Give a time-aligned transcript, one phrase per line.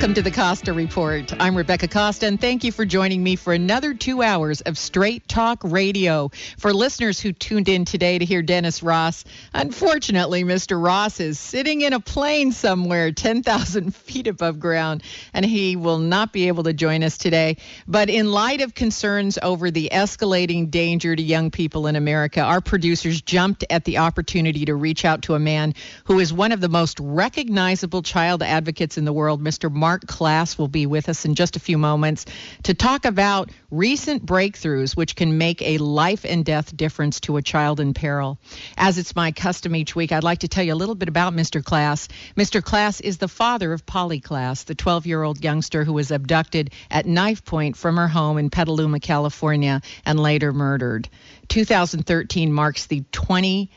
[0.00, 1.30] Welcome to the Costa Report.
[1.38, 5.28] I'm Rebecca Costa, and thank you for joining me for another two hours of straight
[5.28, 6.30] talk radio.
[6.56, 10.82] For listeners who tuned in today to hear Dennis Ross, unfortunately, Mr.
[10.82, 15.02] Ross is sitting in a plane somewhere 10,000 feet above ground,
[15.34, 17.58] and he will not be able to join us today.
[17.86, 22.62] But in light of concerns over the escalating danger to young people in America, our
[22.62, 26.62] producers jumped at the opportunity to reach out to a man who is one of
[26.62, 29.70] the most recognizable child advocates in the world, Mr.
[29.70, 29.89] Marc.
[29.90, 32.24] Marc Klaas will be with us in just a few moments
[32.62, 37.42] to talk about recent breakthroughs which can make a life and death difference to a
[37.42, 38.38] child in peril.
[38.76, 41.34] As it's my custom each week, I'd like to tell you a little bit about
[41.34, 41.60] Mr.
[41.60, 42.06] Klaas.
[42.36, 42.62] Mr.
[42.62, 46.70] Klaas is the father of Polly Klaas, the 12 year old youngster who was abducted
[46.88, 51.08] at knife point from her home in Petaluma, California, and later murdered.
[51.48, 53.68] 2013 marks the 20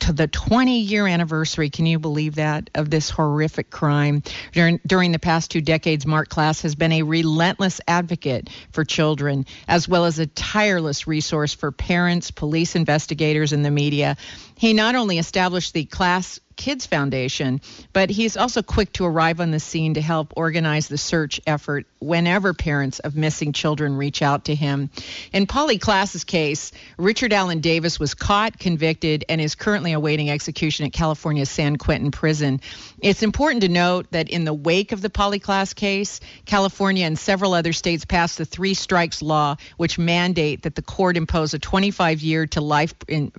[0.00, 4.22] to the 20 year anniversary, can you believe that, of this horrific crime?
[4.52, 9.46] During, during the past two decades, Marc Klaas has been a relentless advocate for children,
[9.68, 14.16] as well as a tireless resource for parents, police investigators, and the media.
[14.56, 17.62] He not only established the Klaas Kids Foundation,
[17.94, 21.86] but he's also quick to arrive on the scene to help organize the search effort
[22.00, 24.90] whenever parents of missing children reach out to him.
[25.32, 30.84] In Polly Klaas's case, Richard Allen Davis was caught, convicted, and is currently awaiting execution
[30.84, 32.60] at California's San Quentin prison.
[33.00, 37.18] It's important to note that in the wake of the Polly Klaas case, California and
[37.18, 41.58] several other states passed the three strikes law, which mandate that the court impose a
[41.58, 42.94] 25 year to life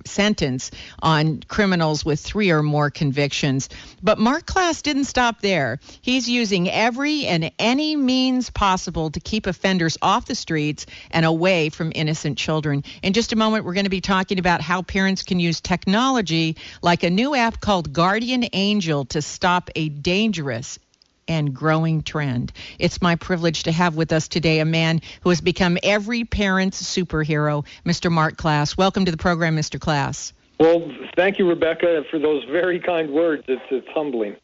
[0.06, 3.11] sentence on criminals with three or more convictions.
[4.02, 5.78] But Marc Klaas didn't stop there.
[6.00, 11.68] He's using every and any means possible to keep offenders off the streets and away
[11.68, 12.84] from innocent children.
[13.02, 16.56] In just a moment, we're going to be talking about how parents can use technology
[16.82, 20.78] like a new app called Guardian Angel to stop a dangerous
[21.28, 22.52] and growing trend.
[22.78, 26.82] It's my privilege to have with us today a man who has become every parent's
[26.82, 28.10] superhero, Mr.
[28.10, 28.76] Marc Klaas.
[28.76, 29.80] Welcome to the program, Mr.
[29.80, 30.32] Klaas.
[30.58, 33.44] Well, thank you, Rebecca, for those very kind words.
[33.48, 34.36] It's, it's humbling.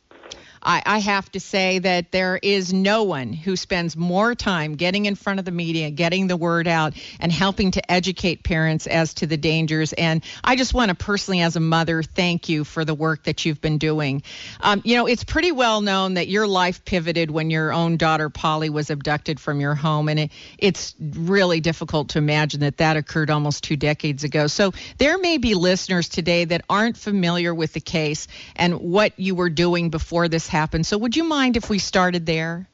[0.68, 5.06] I, I have to say that there is no one who spends more time getting
[5.06, 9.14] in front of the media, getting the word out, and helping to educate parents as
[9.14, 9.94] to the dangers.
[9.94, 13.46] And I just want to personally, as a mother, thank you for the work that
[13.46, 14.22] you've been doing.
[14.60, 18.28] Um, you know, it's pretty well known that your life pivoted when your own daughter
[18.28, 22.98] Polly was abducted from your home, and it, it's really difficult to imagine that that
[22.98, 24.46] occurred almost two decades ago.
[24.48, 29.34] So there may be listeners today that aren't familiar with the case and what you
[29.34, 30.57] were doing before this happened.
[30.84, 32.68] So, would you mind if we started there?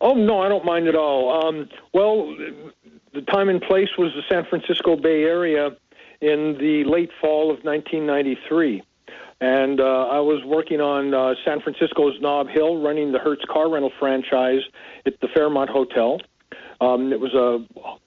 [0.00, 1.46] Oh no, I don't mind at all.
[1.46, 2.36] Um, well,
[3.12, 5.76] the time and place was the San Francisco Bay Area
[6.20, 8.82] in the late fall of 1993.
[9.40, 13.70] And uh, I was working on uh, San Francisco's Nob Hill, running the Hertz car
[13.70, 14.62] rental franchise
[15.06, 16.20] at the Fairmont Hotel.
[16.80, 17.64] Um, it was a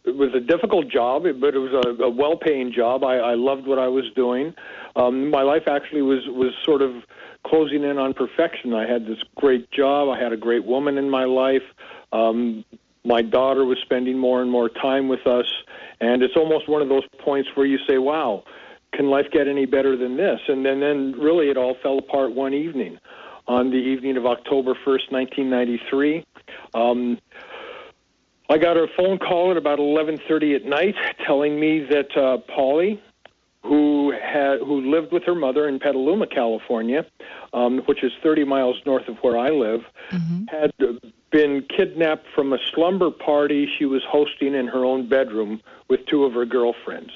[0.07, 3.03] it was a difficult job, but it was a, a well-paying job.
[3.03, 4.53] I, I loved what I was doing.
[4.95, 7.03] Um, my life actually was was sort of
[7.45, 8.73] closing in on perfection.
[8.73, 10.09] I had this great job.
[10.09, 11.63] I had a great woman in my life.
[12.11, 12.65] Um,
[13.03, 15.47] my daughter was spending more and more time with us,
[15.99, 18.43] and it's almost one of those points where you say, "Wow,
[18.93, 22.31] can life get any better than this?" And then, then really, it all fell apart
[22.31, 22.99] one evening,
[23.47, 26.23] on the evening of October first, 1993.
[26.73, 27.17] Um,
[28.49, 30.95] I got a phone call at about 11:30 at night,
[31.25, 33.01] telling me that uh, Polly,
[33.63, 37.05] who had who lived with her mother in Petaluma, California,
[37.53, 40.45] um, which is 30 miles north of where I live, mm-hmm.
[40.47, 40.71] had
[41.31, 46.25] been kidnapped from a slumber party she was hosting in her own bedroom with two
[46.25, 47.11] of her girlfriends.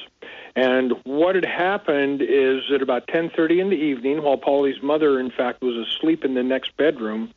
[0.56, 5.32] And what had happened is at about 10:30 in the evening, while Polly's mother, in
[5.32, 7.32] fact, was asleep in the next bedroom,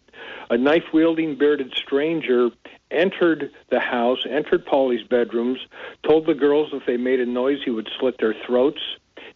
[0.50, 2.50] a knife wielding bearded stranger
[2.91, 5.59] entered the house, entered Polly's bedrooms,
[6.03, 8.81] told the girls if they made a noise he would slit their throats.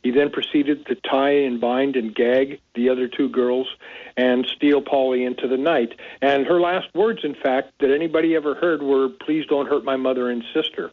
[0.03, 3.69] He then proceeded to tie and bind and gag the other two girls
[4.17, 5.99] and steal Polly into the night.
[6.21, 9.97] And her last words, in fact, that anybody ever heard were, Please don't hurt my
[9.97, 10.91] mother and sister.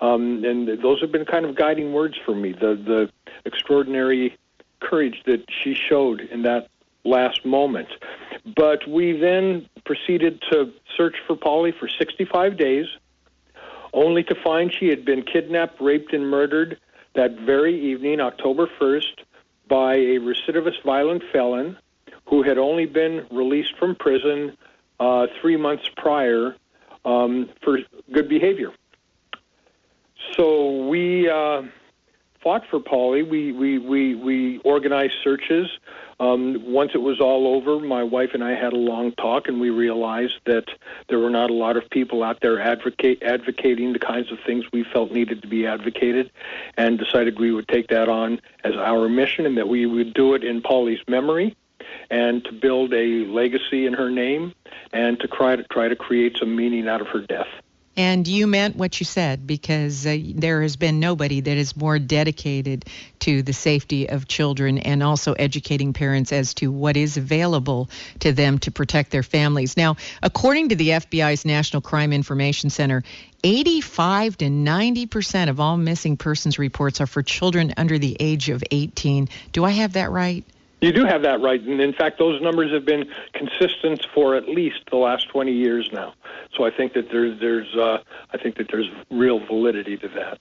[0.00, 3.10] Um, and those have been kind of guiding words for me the, the
[3.46, 4.36] extraordinary
[4.80, 6.68] courage that she showed in that
[7.04, 7.88] last moment.
[8.56, 12.86] But we then proceeded to search for Polly for 65 days,
[13.92, 16.78] only to find she had been kidnapped, raped, and murdered
[17.14, 19.24] that very evening, October 1st,
[19.68, 21.76] by a recidivist violent felon
[22.28, 24.56] who had only been released from prison
[25.00, 26.56] uh, three months prior
[27.04, 27.78] um, for
[28.12, 28.70] good behavior.
[30.36, 31.62] So we uh,
[32.42, 33.22] fought for Polly.
[33.22, 35.68] We, we, we, we organized searches.
[36.18, 39.60] Um, once it was all over, my wife and I had a long talk, and
[39.60, 40.66] we realized that
[41.08, 44.64] there were not a lot of people out there advocate, advocating the kinds of things
[44.72, 46.30] we felt needed to be advocated,
[46.76, 50.34] and decided we would take that on as our mission, and that we would do
[50.34, 51.56] it in Polly's memory,
[52.10, 54.54] and to build a legacy in her name,
[54.92, 57.48] and to try to try to create some meaning out of her death.
[57.96, 61.98] And you meant what you said because uh, there has been nobody that is more
[61.98, 62.86] dedicated
[63.20, 67.90] to the safety of children and also educating parents as to what is available
[68.20, 69.76] to them to protect their families.
[69.76, 73.04] Now, according to the FBI's National Crime Information Center,
[73.44, 78.48] 85 to 90 percent of all missing persons reports are for children under the age
[78.48, 79.28] of 18.
[79.52, 80.44] Do I have that right?
[80.82, 84.48] You do have that right, and in fact, those numbers have been consistent for at
[84.48, 86.14] least the last 20 years now.
[86.56, 87.98] So I think that there's there's uh,
[88.32, 90.40] I think that there's real validity to that.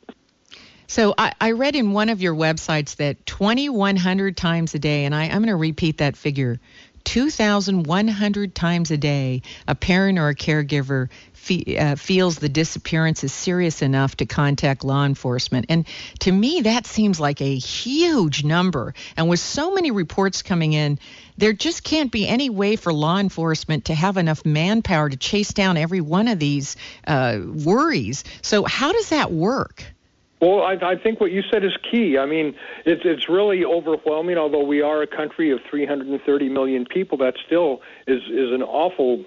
[0.87, 5.15] So I, I read in one of your websites that 2,100 times a day, and
[5.15, 6.59] I, I'm going to repeat that figure.
[7.03, 13.33] 2,100 times a day, a parent or a caregiver fe- uh, feels the disappearance is
[13.33, 15.65] serious enough to contact law enforcement.
[15.69, 15.87] And
[16.19, 18.93] to me, that seems like a huge number.
[19.17, 20.99] And with so many reports coming in,
[21.37, 25.53] there just can't be any way for law enforcement to have enough manpower to chase
[25.53, 26.77] down every one of these
[27.07, 28.23] uh, worries.
[28.41, 29.83] So, how does that work?
[30.41, 32.17] Well, I, I think what you said is key.
[32.17, 34.39] I mean, it's it's really overwhelming.
[34.39, 39.23] Although we are a country of 330 million people, that still is is an awful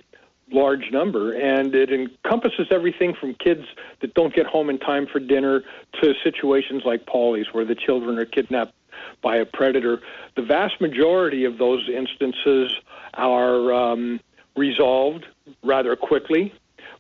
[0.51, 3.63] large number, and it encompasses everything from kids
[4.01, 5.63] that don't get home in time for dinner
[6.03, 8.75] to situations like Polly's, where the children are kidnapped
[9.23, 10.01] by a predator.
[10.35, 12.77] The vast majority of those instances
[13.15, 14.21] are um,
[14.57, 15.27] resolved
[15.63, 16.53] rather quickly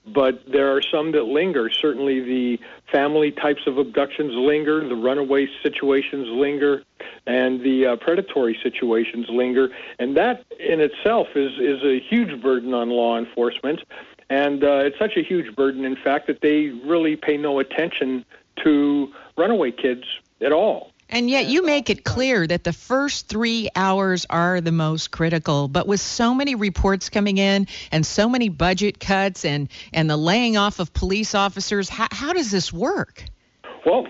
[0.07, 1.71] but there are some that linger.
[1.71, 2.61] Certainly, the
[2.93, 6.83] family types of abductions linger, the runaway situations linger,
[7.27, 9.71] and the uh, predatory situations linger.
[9.99, 13.81] And that in itself is, is a huge burden on law enforcement.
[14.31, 18.25] And uh, it's such a huge burden, in fact, that they really pay no attention
[18.63, 20.05] to runaway kids
[20.41, 20.94] at all.
[21.11, 25.69] And yet you make it clear that the first three hours are the most critical.
[25.69, 30.17] But with so many reports coming in and so many budget cuts and, and the
[30.17, 33.25] laying off of police officers, how, how does this work?
[33.87, 34.07] Well,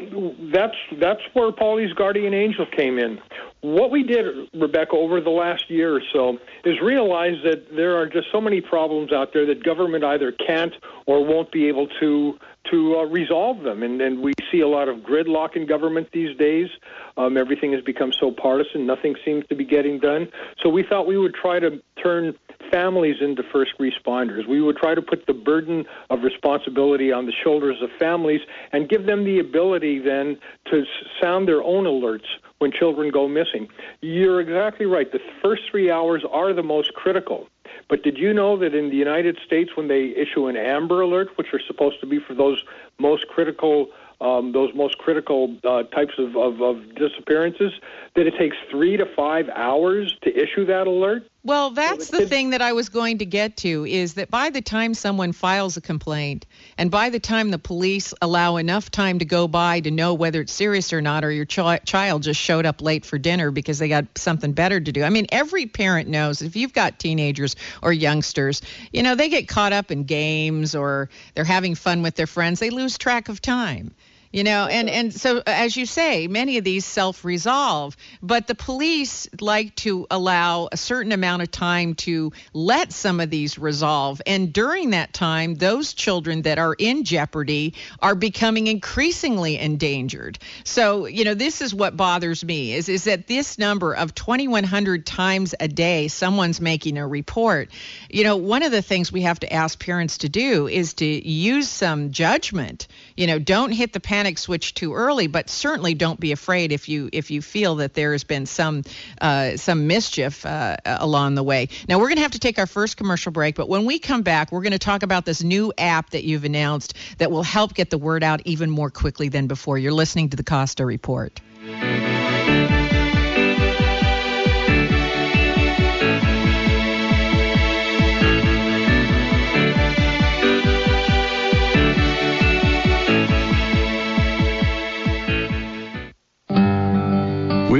[0.52, 3.20] that's that's where Polly's guardian angel came in.
[3.60, 8.06] What we did, Rebecca, over the last year or so is realize that there are
[8.06, 10.74] just so many problems out there that government either can't
[11.06, 12.38] or won't be able to
[12.70, 13.82] to uh, resolve them.
[13.82, 16.68] And, and we see a lot of gridlock in government these days.
[17.16, 20.28] Um, everything has become so partisan, nothing seems to be getting done.
[20.62, 22.34] So we thought we would try to turn
[22.70, 24.48] families into first responders.
[24.48, 28.40] We would try to put the burden of responsibility on the shoulders of families
[28.72, 30.38] and give them the ability then
[30.70, 30.84] to
[31.22, 32.26] sound their own alerts
[32.58, 33.68] when children go missing.
[34.00, 35.10] You're exactly right.
[35.10, 37.48] The first three hours are the most critical.
[37.88, 41.36] But did you know that in the United States, when they issue an Amber Alert,
[41.36, 42.62] which are supposed to be for those
[42.98, 43.88] most critical
[44.20, 47.72] um, those most critical uh, types of, of, of disappearances,
[48.14, 51.28] that it takes three to five hours to issue that alert.
[51.46, 54.62] Well, that's the thing that I was going to get to is that by the
[54.62, 56.46] time someone files a complaint
[56.78, 60.40] and by the time the police allow enough time to go by to know whether
[60.40, 63.78] it's serious or not, or your ch- child just showed up late for dinner because
[63.78, 65.02] they got something better to do.
[65.02, 69.46] I mean, every parent knows if you've got teenagers or youngsters, you know, they get
[69.46, 73.42] caught up in games or they're having fun with their friends, they lose track of
[73.42, 73.94] time
[74.34, 78.56] You know, and and so uh, as you say, many of these self-resolve, but the
[78.56, 84.20] police like to allow a certain amount of time to let some of these resolve,
[84.26, 90.40] and during that time, those children that are in jeopardy are becoming increasingly endangered.
[90.64, 95.06] So, you know, this is what bothers me is is that this number of 2100
[95.06, 97.68] times a day someone's making a report.
[98.10, 101.06] You know, one of the things we have to ask parents to do is to
[101.06, 102.88] use some judgment.
[103.16, 106.88] You know, don't hit the panic switch too early, but certainly don't be afraid if
[106.88, 108.82] you if you feel that there has been some
[109.20, 111.68] uh, some mischief uh, along the way.
[111.88, 114.22] Now we're going to have to take our first commercial break, but when we come
[114.22, 117.74] back, we're going to talk about this new app that you've announced that will help
[117.74, 119.78] get the word out even more quickly than before.
[119.78, 121.40] You're listening to the Costa Report.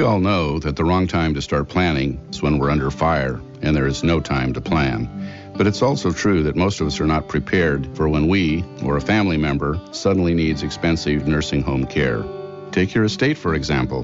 [0.04, 3.74] All know that the wrong time to start planning is when we're under fire and
[3.74, 5.08] there is no time to plan.
[5.56, 8.96] But it's also true that most of us are not prepared for when we, or
[8.96, 12.24] a family member, suddenly needs expensive nursing home care.
[12.70, 14.02] Take your estate, for example.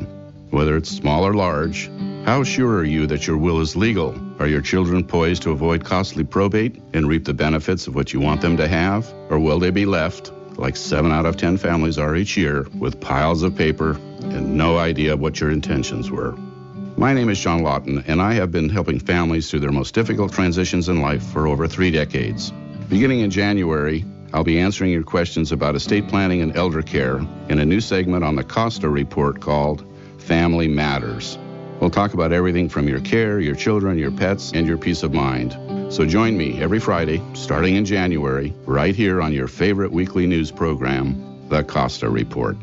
[0.51, 1.91] Whether it's small or large,
[2.25, 4.15] how sure are you that your will is legal?
[4.39, 8.21] Are your children poised to avoid costly probate and reap the benefits of what you
[8.21, 9.13] want them to have?
[9.29, 13.01] Or will they be left, like 7 out of 10 families are each year, with
[13.01, 16.33] piles of paper and no idea what your intentions were.
[16.99, 20.33] My name is John Lawton, and I have been helping families through their most difficult
[20.33, 22.53] transitions in life for over three decades.
[22.91, 27.17] Beginning in January, I'll be answering your questions about estate planning and elder care
[27.49, 29.83] in a new segment on the Costa Report called
[30.19, 31.39] Family Matters.
[31.81, 35.15] We'll talk about everything from your care, your children, your pets, and your peace of
[35.15, 35.57] mind.
[35.91, 40.53] So join me every Friday, starting in January, right here on your favorite weekly news
[40.53, 42.57] program, The Costa Report.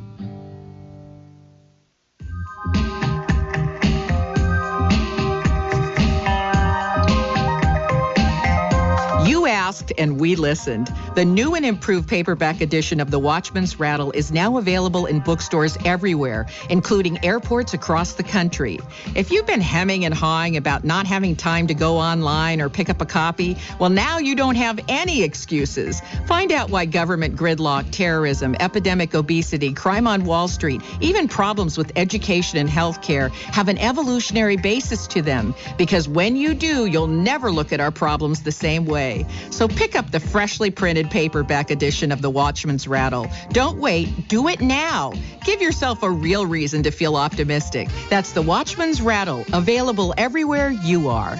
[9.78, 10.92] Asked and we listened.
[11.16, 15.78] The new and improved paperback edition of The Watchman's Rattle is now available in bookstores
[15.86, 18.80] everywhere, including airports across the country.
[19.16, 22.90] If you've been hemming and hawing about not having time to go online or pick
[22.90, 26.02] up a copy, well, now you don't have any excuses.
[26.26, 31.92] Find out why government gridlock, terrorism, epidemic obesity, crime on Wall Street, even problems with
[31.96, 35.54] education and health care have an evolutionary basis to them.
[35.78, 39.26] Because when you do, you'll never look at our problems the same way.
[39.52, 43.28] So pick up the freshly printed paperback edition of The Watchman's Rattle.
[43.50, 45.14] Don't wait, do it now.
[45.46, 47.90] Give yourself a real reason to feel optimistic.
[48.10, 51.38] That's The Watchman's Rattle, available everywhere you are.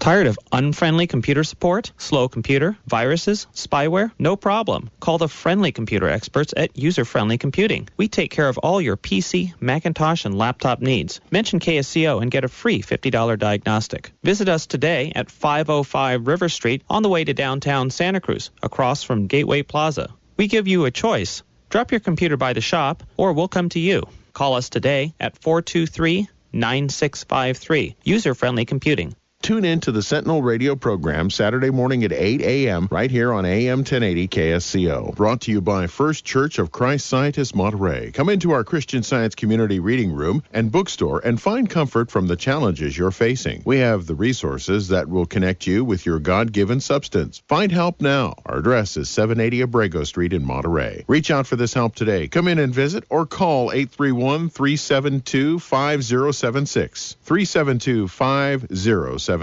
[0.00, 4.10] Tired of unfriendly computer support, slow computer, viruses, spyware?
[4.18, 4.90] No problem.
[5.00, 7.88] Call the friendly computer experts at User Friendly Computing.
[7.96, 11.20] We take care of all your PC, Macintosh, and laptop needs.
[11.30, 14.12] Mention KSCO and get a free $50 diagnostic.
[14.24, 19.04] Visit us today at 505 River Street on the way to downtown Santa Cruz, across
[19.04, 20.12] from Gateway Plaza.
[20.36, 21.44] We give you a choice.
[21.70, 24.02] Drop your computer by the shop, or we'll come to you.
[24.34, 27.96] Call us today at 423 9653.
[28.04, 29.14] User friendly computing.
[29.44, 32.88] Tune in to the Sentinel radio program Saturday morning at 8 a.m.
[32.90, 35.14] right here on AM 1080 KSCO.
[35.14, 38.10] Brought to you by First Church of Christ Scientist Monterey.
[38.12, 42.36] Come into our Christian Science community reading room and bookstore and find comfort from the
[42.36, 43.62] challenges you're facing.
[43.66, 47.42] We have the resources that will connect you with your God given substance.
[47.46, 48.36] Find help now.
[48.46, 51.04] Our address is 780 Abrego Street in Monterey.
[51.06, 52.28] Reach out for this help today.
[52.28, 57.16] Come in and visit or call 831 372 5076.
[57.24, 59.33] 372 5076.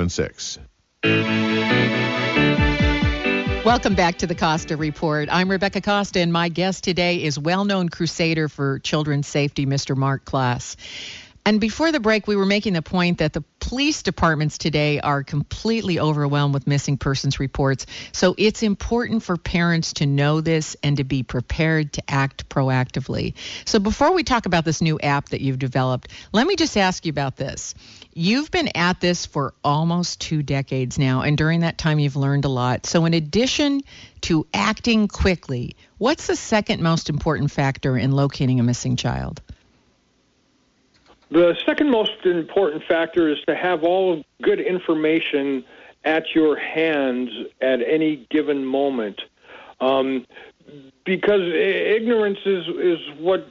[3.66, 5.30] Welcome back to the Costa Report.
[5.32, 9.96] I'm Rebecca Costa, and my guest today is well known crusader for children's safety, Mr.
[9.96, 10.78] Marc Klaas.
[11.46, 15.24] And before the break, we were making the point that the police departments today are
[15.24, 17.88] completely overwhelmed with missing persons reports.
[18.12, 23.34] So it's important for parents to know this and to be prepared to act proactively.
[23.66, 27.06] So before we talk about this new app that you've developed, let me just ask
[27.06, 27.74] you about this.
[28.14, 32.44] You've been at this for almost two decades now, and during that time, you've learned
[32.44, 32.86] a lot.
[32.86, 33.82] So, in addition
[34.22, 39.42] to acting quickly, what's the second most important factor in locating a missing child?
[41.32, 45.64] The second most important factor is to have all good information
[46.04, 47.30] at your hands
[47.62, 49.22] at any given moment.
[49.80, 50.28] Um,
[51.06, 53.48] because ignorance is, is what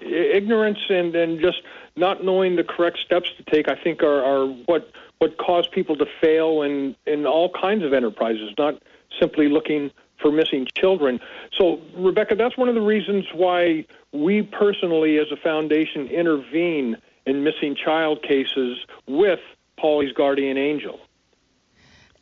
[0.00, 1.62] ignorance and, and just
[1.96, 5.94] not knowing the correct steps to take, I think, are, are what what cause people
[5.96, 8.82] to fail in in all kinds of enterprises, not
[9.20, 9.90] simply looking
[10.22, 11.20] for missing children.
[11.58, 17.44] So, Rebecca, that's one of the reasons why we personally, as a foundation, intervene in
[17.44, 19.40] missing child cases with
[19.76, 21.00] Polly's guardian angel.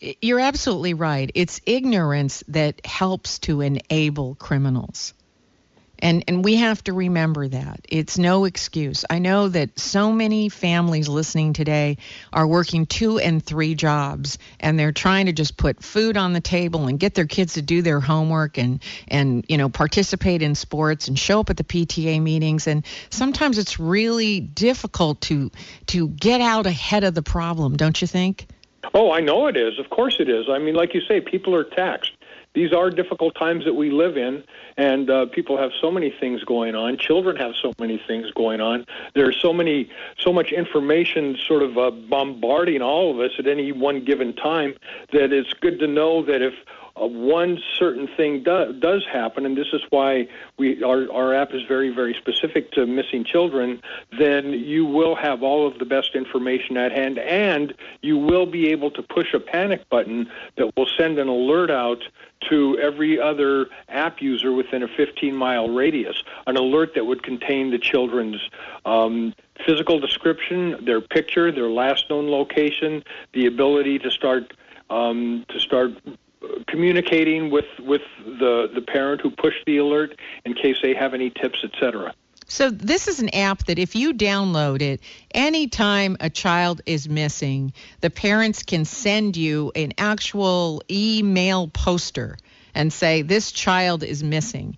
[0.00, 1.30] You're absolutely right.
[1.34, 5.12] It's ignorance that helps to enable criminals.
[6.02, 7.80] And and we have to remember that.
[7.88, 9.04] It's no excuse.
[9.08, 11.98] I know that so many families listening today
[12.32, 16.40] are working two and three jobs and they're trying to just put food on the
[16.40, 20.54] table and get their kids to do their homework and and you know participate in
[20.54, 25.50] sports and show up at the PTA meetings and sometimes it's really difficult to
[25.86, 28.46] to get out ahead of the problem, don't you think?
[28.94, 29.78] Oh, I know it is.
[29.78, 30.46] Of course it is.
[30.48, 32.12] I mean, like you say, people are taxed
[32.54, 34.42] these are difficult times that we live in,
[34.76, 36.98] and uh, people have so many things going on.
[36.98, 38.86] Children have so many things going on.
[39.14, 39.88] There's so many,
[40.18, 44.74] so much information sort of uh, bombarding all of us at any one given time
[45.12, 46.54] that it's good to know that if
[47.00, 50.26] uh, one certain thing do, does happen, and this is why
[50.58, 53.80] we our, our app is very very specific to missing children,
[54.18, 58.70] then you will have all of the best information at hand, and you will be
[58.70, 62.02] able to push a panic button that will send an alert out
[62.48, 67.70] to every other app user within a 15 mile radius, an alert that would contain
[67.70, 68.40] the children's
[68.84, 69.34] um,
[69.66, 74.52] physical description, their picture, their last known location, the ability to start
[74.88, 75.92] um, to start
[76.66, 81.30] communicating with with the the parent who pushed the alert in case they have any
[81.30, 82.14] tips, etc.
[82.50, 87.72] So this is an app that if you download it, anytime a child is missing,
[88.00, 92.36] the parents can send you an actual email poster
[92.74, 94.76] and say this child is missing.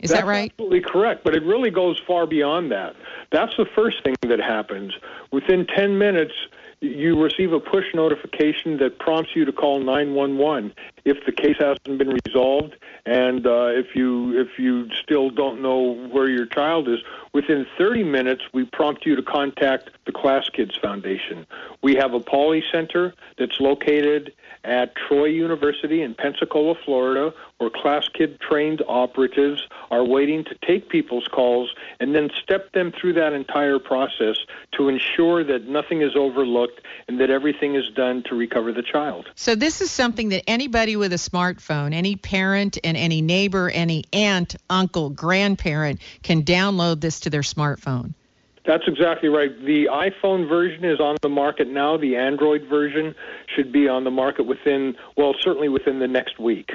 [0.00, 0.50] Is That's that right?
[0.50, 2.96] Absolutely correct, but it really goes far beyond that.
[3.30, 4.92] That's the first thing that happens.
[5.30, 6.34] Within 10 minutes,
[6.80, 10.72] you receive a push notification that prompts you to call 911
[11.04, 15.94] if the case hasn't been resolved and uh, if you if you still don't know
[16.12, 17.00] where your child is
[17.32, 21.46] within 30 minutes we prompt you to contact the Klaas Kids Foundation.
[21.82, 24.32] We have a Polly Center that's located
[24.68, 30.90] at Troy University in Pensacola, Florida, where Klaas Kid trained operatives are waiting to take
[30.90, 34.36] people's calls and then step them through that entire process
[34.72, 39.28] to ensure that nothing is overlooked and that everything is done to recover the child.
[39.34, 44.04] So, this is something that anybody with a smartphone, any parent and any neighbor, any
[44.12, 48.12] aunt, uncle, grandparent can download this to their smartphone.
[48.68, 49.50] That's exactly right.
[49.64, 51.96] The iPhone version is on the market now.
[51.96, 53.14] The Android version
[53.56, 56.72] should be on the market within, well, certainly within the next week.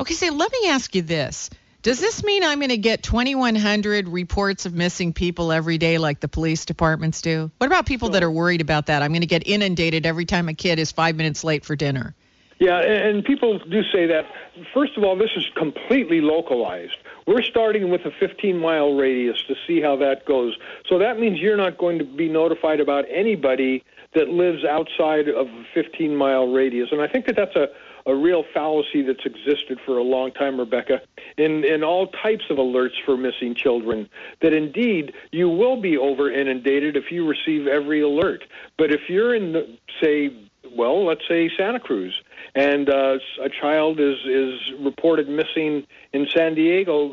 [0.00, 1.48] Okay, so let me ask you this.
[1.82, 6.18] Does this mean I'm going to get 2,100 reports of missing people every day like
[6.18, 7.48] the police departments do?
[7.58, 9.02] What about people that are worried about that?
[9.02, 12.16] I'm going to get inundated every time a kid is five minutes late for dinner.
[12.58, 14.24] Yeah, and people do say that.
[14.72, 16.96] First of all, this is completely localized.
[17.26, 20.56] We're starting with a 15 mile radius to see how that goes.
[20.88, 25.48] So that means you're not going to be notified about anybody that lives outside of
[25.48, 26.88] a 15 mile radius.
[26.92, 27.68] And I think that that's a,
[28.06, 31.02] a real fallacy that's existed for a long time, Rebecca,
[31.36, 34.08] in, in all types of alerts for missing children,
[34.40, 38.44] that indeed you will be over inundated if you receive every alert.
[38.78, 40.30] But if you're in, say,
[40.74, 42.22] well, let's say Santa Cruz,
[42.56, 47.10] and uh, a child is is reported missing in San Diego,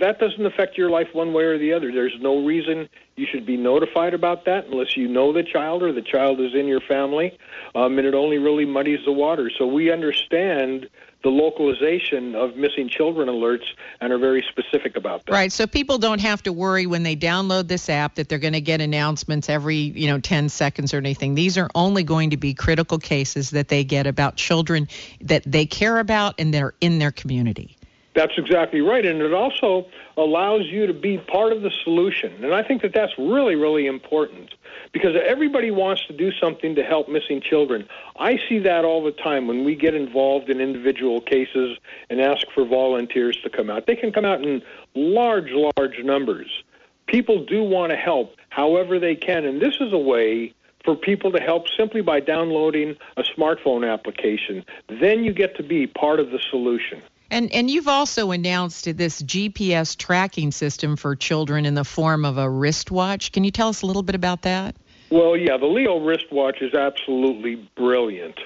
[0.00, 1.92] that doesn't affect your life one way or the other.
[1.92, 5.92] There's no reason you should be notified about that unless you know the child or
[5.92, 7.38] the child is in your family,
[7.74, 9.50] um, and it only really muddies the water.
[9.56, 10.88] So we understand
[11.22, 13.64] the localization of missing children alerts
[14.00, 15.32] and are very specific about that.
[15.32, 15.52] Right.
[15.52, 18.60] So people don't have to worry when they download this app that they're going to
[18.60, 21.34] get announcements every, you know, 10 seconds or anything.
[21.34, 24.88] These are only going to be critical cases that they get about children
[25.22, 27.77] that they care about and that are in their community.
[28.18, 29.06] That's exactly right.
[29.06, 32.44] And it also allows you to be part of the solution.
[32.44, 34.56] And I think that that's really, really important
[34.92, 37.86] because everybody wants to do something to help missing children.
[38.18, 41.78] I see that all the time when we get involved in individual cases
[42.10, 43.86] and ask for volunteers to come out.
[43.86, 44.62] They can come out in
[44.96, 46.64] large, large numbers.
[47.06, 49.44] People do want to help however they can.
[49.44, 50.52] And this is a way
[50.84, 54.64] for people to help simply by downloading a smartphone application.
[54.88, 57.00] Then you get to be part of the solution.
[57.30, 62.38] And and you've also announced this GPS tracking system for children in the form of
[62.38, 63.32] a wristwatch.
[63.32, 64.76] Can you tell us a little bit about that?
[65.10, 68.38] Well, yeah, the Leo wristwatch is absolutely brilliant.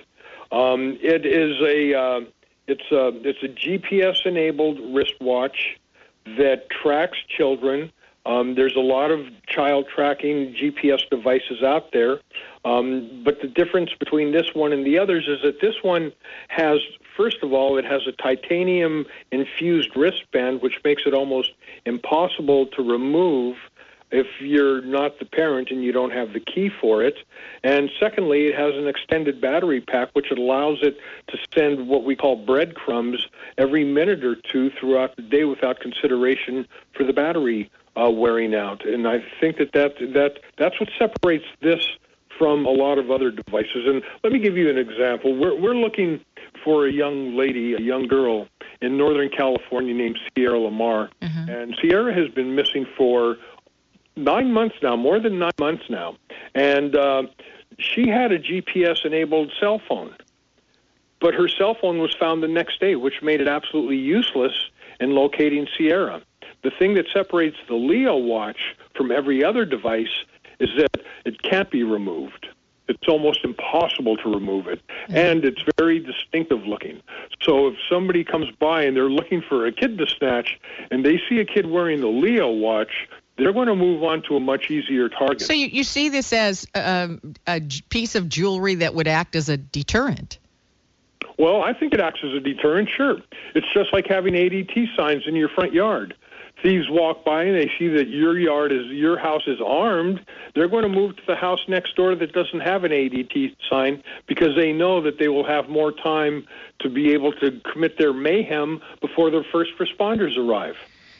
[0.50, 2.20] Um, it is a uh,
[2.66, 5.78] it's a it's a GPS enabled wristwatch
[6.38, 7.92] that tracks children.
[8.24, 12.20] Um, there's a lot of child tracking GPS devices out there,
[12.64, 16.12] um, but the difference between this one and the others is that this one
[16.46, 16.78] has
[17.16, 21.50] First of all, it has a titanium infused wristband, which makes it almost
[21.84, 23.56] impossible to remove
[24.12, 27.16] if you're not the parent and you don't have the key for it.
[27.64, 30.98] And secondly, it has an extended battery pack, which allows it
[31.28, 36.68] to send what we call breadcrumbs every minute or two throughout the day without consideration
[36.94, 38.86] for the battery uh, wearing out.
[38.86, 41.82] And I think that, that that that's what separates this
[42.38, 43.86] from a lot of other devices.
[43.86, 45.34] And let me give you an example.
[45.34, 46.20] We're, we're looking
[46.64, 48.48] for a young lady, a young girl
[48.80, 51.10] in Northern California named Sierra Lamar.
[51.20, 51.50] Mm-hmm.
[51.50, 53.36] And Sierra has been missing for
[54.16, 56.16] nine months now, more than nine months now.
[56.54, 57.24] And uh,
[57.78, 60.14] she had a GPS enabled cell phone.
[61.20, 64.52] But her cell phone was found the next day, which made it absolutely useless
[64.98, 66.20] in locating Sierra.
[66.62, 70.24] The thing that separates the Leo watch from every other device
[70.58, 72.46] is that it can't be removed.
[72.88, 77.00] It's almost impossible to remove it, and it's very distinctive looking.
[77.40, 80.58] So if somebody comes by and they're looking for a kid to snatch,
[80.90, 84.36] and they see a kid wearing the Leo watch, they're going to move on to
[84.36, 85.42] a much easier target.
[85.42, 89.48] So you, you see this as um, a piece of jewelry that would act as
[89.48, 90.38] a deterrent.
[91.38, 93.18] Well, I think it acts as a deterrent, sure.
[93.54, 96.14] It's just like having ADT signs in your front yard
[96.62, 100.68] thieves walk by and they see that your yard is your house is armed, they're
[100.68, 104.54] going to move to the house next door that doesn't have an ADT sign because
[104.56, 106.46] they know that they will have more time
[106.80, 110.76] to be able to commit their mayhem before the first responders arrive.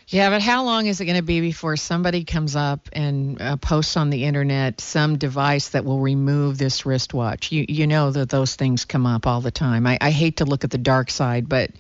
[0.09, 3.57] Yeah, but how long is it going to be before somebody comes up and uh,
[3.57, 7.53] posts on the internet some device that will remove this wristwatch?
[7.53, 9.87] You you know that those things come up all the time.
[9.87, 11.71] I, I hate to look at the dark side, but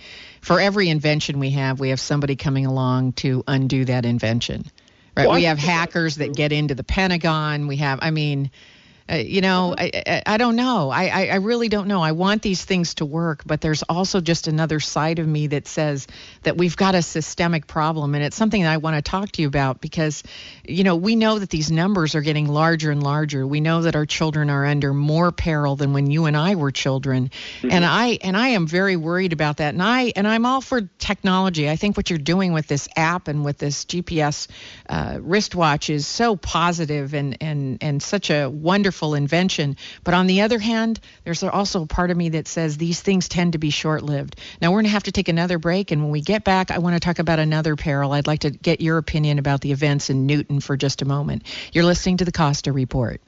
[0.41, 4.65] for every invention we have, we have somebody coming along to undo that invention.
[5.17, 5.29] Right?
[5.31, 7.67] We have hackers that get into the Pentagon.
[7.67, 8.51] We have, I mean,
[9.11, 10.91] uh, you know, I, I, I don't know.
[10.91, 12.01] I, I really don't know.
[12.01, 15.67] I want these things to work, but there's also just another side of me that
[15.67, 16.07] says
[16.45, 19.43] that we've got a systemic problem, and it's something that I want to talk to
[19.43, 20.23] you about because,
[20.65, 23.47] you know, we know that these numbers are getting larger and larger.
[23.47, 26.71] We know that our children are under more peril than when you and I were
[26.71, 27.71] children, mm-hmm.
[27.71, 29.75] and I and I am very worried about that.
[29.75, 31.69] And I and I'm all for technology.
[31.69, 34.47] I think what you're doing with this app and with this GPS
[34.89, 39.77] uh, wristwatch is so positive and and and such a wonderful wonderful invention.
[40.05, 43.27] But on the other hand, there's also a part of me that says these things
[43.27, 44.37] tend to be short lived.
[44.61, 45.93] Now, we're going to have to take another break.
[45.93, 48.13] And when we get back, I want to talk about another peril.
[48.13, 51.45] I'd like to get your opinion about the events in Newtown for just a moment.
[51.73, 53.23] You're listening to the Costa Report.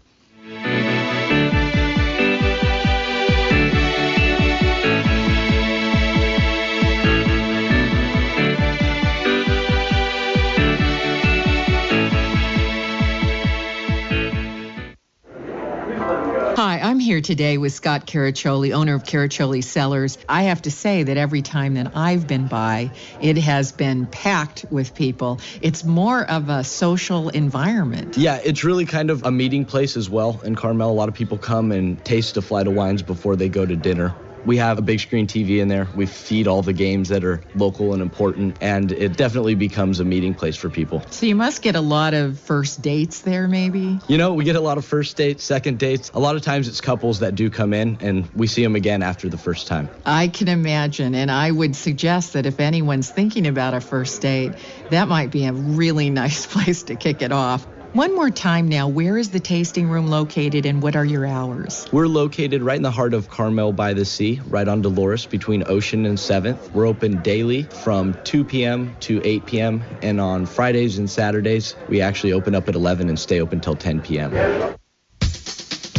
[17.04, 20.16] Here today with Scott Caraccioli, owner of Caraccioli Cellars.
[20.26, 22.90] I have to say that every time that I've been by,
[23.20, 25.38] it has been packed with people.
[25.60, 28.16] It's more of a social environment.
[28.16, 30.40] Yeah, it's really kind of a meeting place as well.
[30.44, 33.50] In Carmel, a lot of people come and taste a flight of wines before they
[33.50, 34.14] go to dinner.
[34.44, 35.88] We have a big screen TV in there.
[35.94, 40.04] We feed all the games that are local and important, and it definitely becomes a
[40.04, 41.02] meeting place for people.
[41.10, 44.00] So you must get a lot of first dates there, maybe?
[44.06, 46.10] You know, we get a lot of first dates, second dates.
[46.12, 49.02] A lot of times it's couples that do come in, and we see them again
[49.02, 49.88] after the first time.
[50.04, 54.56] I can imagine, and I would suggest that if anyone's thinking about a first date,
[54.90, 57.66] that might be a really nice place to kick it off.
[57.94, 61.86] One more time now, where is the tasting room located and what are your hours?
[61.92, 65.62] We're located right in the heart of Carmel by the Sea, right on Dolores between
[65.68, 66.72] Ocean and 7th.
[66.72, 68.96] We're open daily from 2 p.m.
[69.02, 69.84] to 8 p.m.
[70.02, 73.76] And on Fridays and Saturdays, we actually open up at 11 and stay open till
[73.76, 74.32] 10 p.m.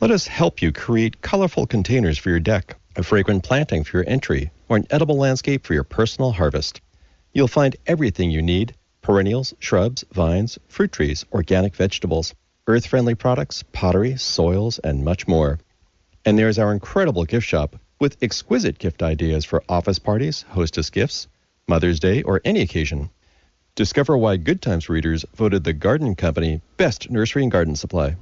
[0.00, 4.08] Let us help you create colorful containers for your deck, a fragrant planting for your
[4.08, 6.80] entry, or an edible landscape for your personal harvest.
[7.32, 12.34] You'll find everything you need perennials, shrubs, vines, fruit trees, organic vegetables,
[12.66, 15.58] earth friendly products, pottery, soils, and much more.
[16.24, 21.26] And there's our incredible gift shop with exquisite gift ideas for office parties, hostess gifts,
[21.66, 23.10] Mother's Day, or any occasion.
[23.74, 28.16] Discover why Good Times readers voted the Garden Company best nursery and garden supply.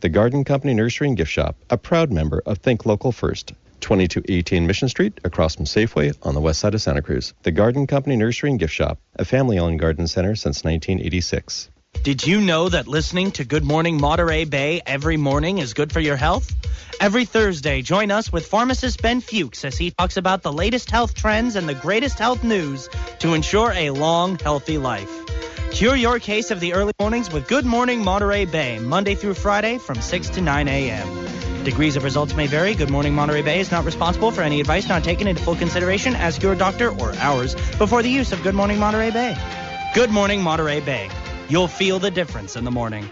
[0.00, 3.52] The Garden Company Nursery and Gift Shop, a proud member of Think Local First.
[3.80, 7.34] 2218 Mission Street, across from Safeway on the west side of Santa Cruz.
[7.42, 11.70] The Garden Company Nursery and Gift Shop, a family owned garden center since 1986.
[12.02, 16.00] Did you know that listening to Good Morning Monterey Bay every morning is good for
[16.00, 16.50] your health?
[16.98, 21.14] Every Thursday, join us with pharmacist Ben Fuchs as he talks about the latest health
[21.14, 22.88] trends and the greatest health news
[23.18, 25.10] to ensure a long, healthy life.
[25.72, 29.76] Cure your case of the early mornings with Good Morning Monterey Bay, Monday through Friday
[29.78, 31.29] from 6 to 9 a.m.
[31.64, 32.74] Degrees of results may vary.
[32.74, 36.14] Good Morning Monterey Bay is not responsible for any advice not taken into full consideration.
[36.14, 39.36] Ask your doctor or ours before the use of Good Morning Monterey Bay.
[39.94, 41.10] Good Morning Monterey Bay.
[41.48, 43.10] You'll feel the difference in the morning.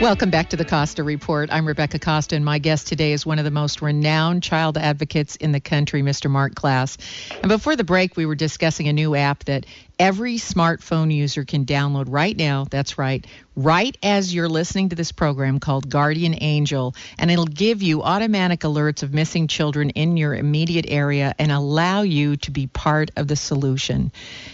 [0.00, 1.50] Welcome back to the Costa Report.
[1.52, 5.36] I'm Rebecca Costa, and my guest today is one of the most renowned child advocates
[5.36, 6.30] in the country, Mr.
[6.30, 6.96] Marc Klaas.
[7.42, 9.66] And before the break, we were discussing a new app that
[9.98, 12.64] every smartphone user can download right now.
[12.70, 16.94] That's right, right as you're listening to this program called Guardian Angel.
[17.18, 22.00] And it'll give you automatic alerts of missing children in your immediate area and allow
[22.00, 24.12] you to be part of the solution.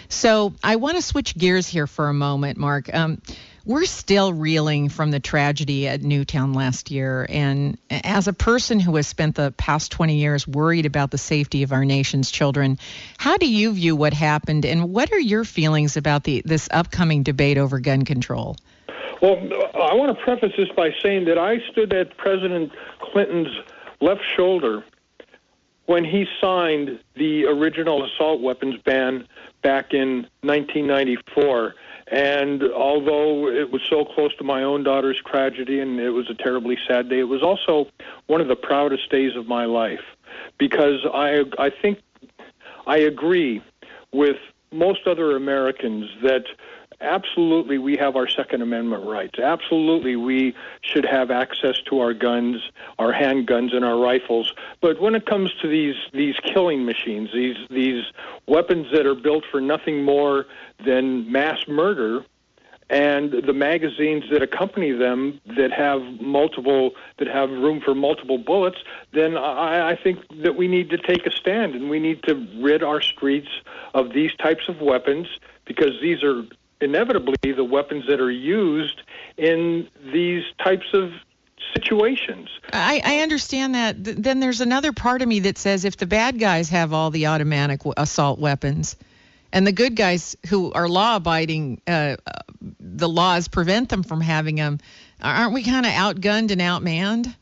[0.08, 2.92] So I want to switch gears here for a moment, Marc.
[2.92, 3.22] Um,
[3.66, 7.26] we're still reeling from the tragedy at Newtown last year.
[7.28, 11.64] And as a person who has spent the past 20 years worried about the safety
[11.64, 12.78] of our nation's children,
[13.18, 17.24] how do you view what happened and what are your feelings about the, this upcoming
[17.24, 18.56] debate over gun control?
[19.20, 19.36] Well,
[19.74, 23.48] I want to preface this by saying that I stood at President Clinton's
[24.00, 24.84] left shoulder
[25.86, 29.26] when he signed the original assault weapons ban
[29.62, 31.74] back in 1994.
[32.08, 36.34] And although it was so close to my own daughter's tragedy and it was a
[36.34, 37.88] terribly sad day, it was also
[38.26, 40.04] one of the proudest days of my life.
[40.58, 42.00] Because I I think
[42.86, 43.60] I agree
[44.12, 44.36] with
[44.72, 46.44] most other Americans that
[47.00, 49.38] absolutely we have our Second Amendment rights.
[49.38, 52.56] Absolutely we should have access to our guns,
[52.98, 54.52] our handguns, and our rifles.
[54.80, 58.04] But when it comes to these these killing machines, these these
[58.46, 60.46] weapons that are built for nothing more
[60.84, 62.24] than mass murder,
[62.88, 68.78] and the magazines that accompany them that have multiple that have room for multiple bullets,
[69.12, 72.46] then I, I think that we need to take a stand and we need to
[72.60, 73.48] rid our streets
[73.94, 75.26] of these types of weapons
[75.64, 76.44] because these are
[76.80, 79.02] inevitably the weapons that are used
[79.36, 81.12] in these types of
[81.74, 82.48] situations.
[82.72, 83.96] I, I understand that.
[83.98, 87.26] Then there's another part of me that says if the bad guys have all the
[87.26, 88.96] automatic assault weapons,
[89.52, 92.16] and the good guys who are law abiding, uh,
[92.80, 94.78] the laws prevent them from having them.
[95.22, 97.34] Aren't we kind of outgunned and outmanned?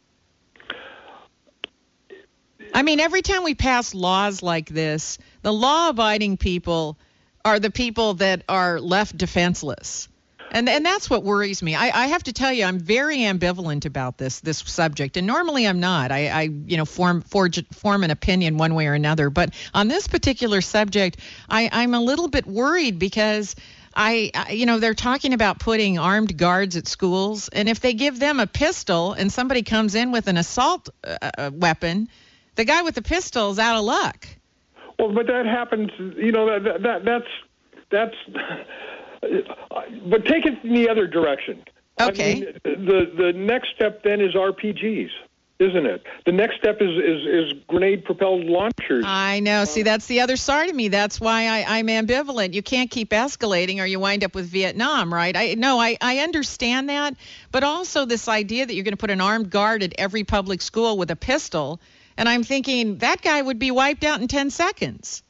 [2.72, 6.98] I mean, every time we pass laws like this, the law abiding people
[7.44, 10.09] are the people that are left defenseless.
[10.50, 11.74] And and that's what worries me.
[11.74, 15.16] I, I have to tell you, I'm very ambivalent about this this subject.
[15.16, 16.12] And normally I'm not.
[16.12, 19.30] I, I you know form forge, form an opinion one way or another.
[19.30, 23.57] But on this particular subject, I, I'm a little bit worried because
[23.96, 28.18] I, you know, they're talking about putting armed guards at schools, and if they give
[28.18, 32.09] them a pistol and somebody comes in with an assault uh, uh weapon,
[32.57, 34.26] the guy with the pistol is out of luck.
[34.98, 35.90] Well, but that happens.
[35.98, 37.26] You know, that, that that's
[37.90, 38.14] that's.
[40.07, 41.62] but take it in the other direction.
[42.00, 42.33] Okay.
[42.33, 45.11] I mean, the the next step then is RPGs
[45.61, 46.02] isn't it?
[46.26, 49.04] The next step is is, is grenade propelled launchers.
[49.07, 49.64] I know.
[49.64, 50.88] See, that's the other side of me.
[50.88, 52.54] That's why I, I'm ambivalent.
[52.54, 55.37] You can't keep escalating, or you wind up with Vietnam, right?
[55.37, 57.14] I no, I I understand that,
[57.52, 60.61] but also this idea that you're going to put an armed guard at every public
[60.61, 61.80] school with a pistol,
[62.16, 65.22] and I'm thinking that guy would be wiped out in 10 seconds.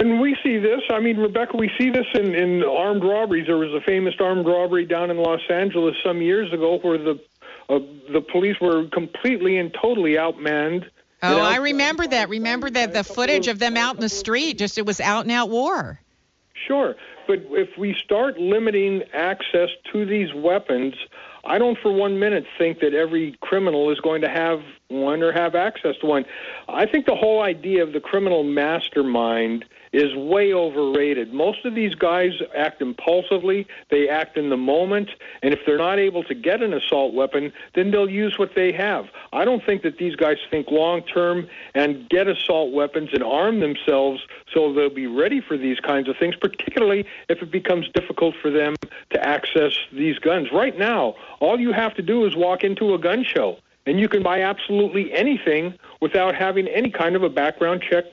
[0.00, 0.80] And we see this.
[0.90, 3.46] I mean, Rebecca, we see this in, in armed robberies.
[3.46, 7.20] There was a famous armed robbery down in Los Angeles some years ago where the
[7.68, 7.78] uh,
[8.12, 10.84] the police were completely and totally outmanned.
[11.22, 12.28] Oh, I remember that.
[12.28, 15.32] Remember that the footage of them out in the street, just it was out and
[15.32, 15.98] out war.
[16.66, 16.94] Sure,
[17.26, 20.94] but if we start limiting access to these weapons,
[21.46, 25.32] I don't for one minute think that every criminal is going to have one or
[25.32, 26.24] have access to one.
[26.68, 31.32] I think the whole idea of the criminal mastermind is way overrated.
[31.32, 35.08] Most of these guys act impulsively, they act in the moment,
[35.40, 38.72] and if they're not able to get an assault weapon, then they'll use what they
[38.72, 39.06] have.
[39.32, 43.60] I don't think that these guys think long term and get assault weapons and arm
[43.60, 44.20] themselves
[44.52, 48.50] so they'll be ready for these kinds of things, particularly if it becomes difficult for
[48.50, 48.74] them
[49.10, 50.48] to access these guns.
[50.52, 54.08] Right now, all you have to do is walk into a gun show and you
[54.08, 58.04] can buy absolutely anything without having any kind of a background check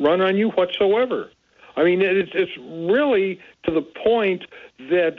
[0.00, 1.30] run on you whatsoever.
[1.76, 4.44] I mean, it's, it's really to the point
[4.90, 5.18] that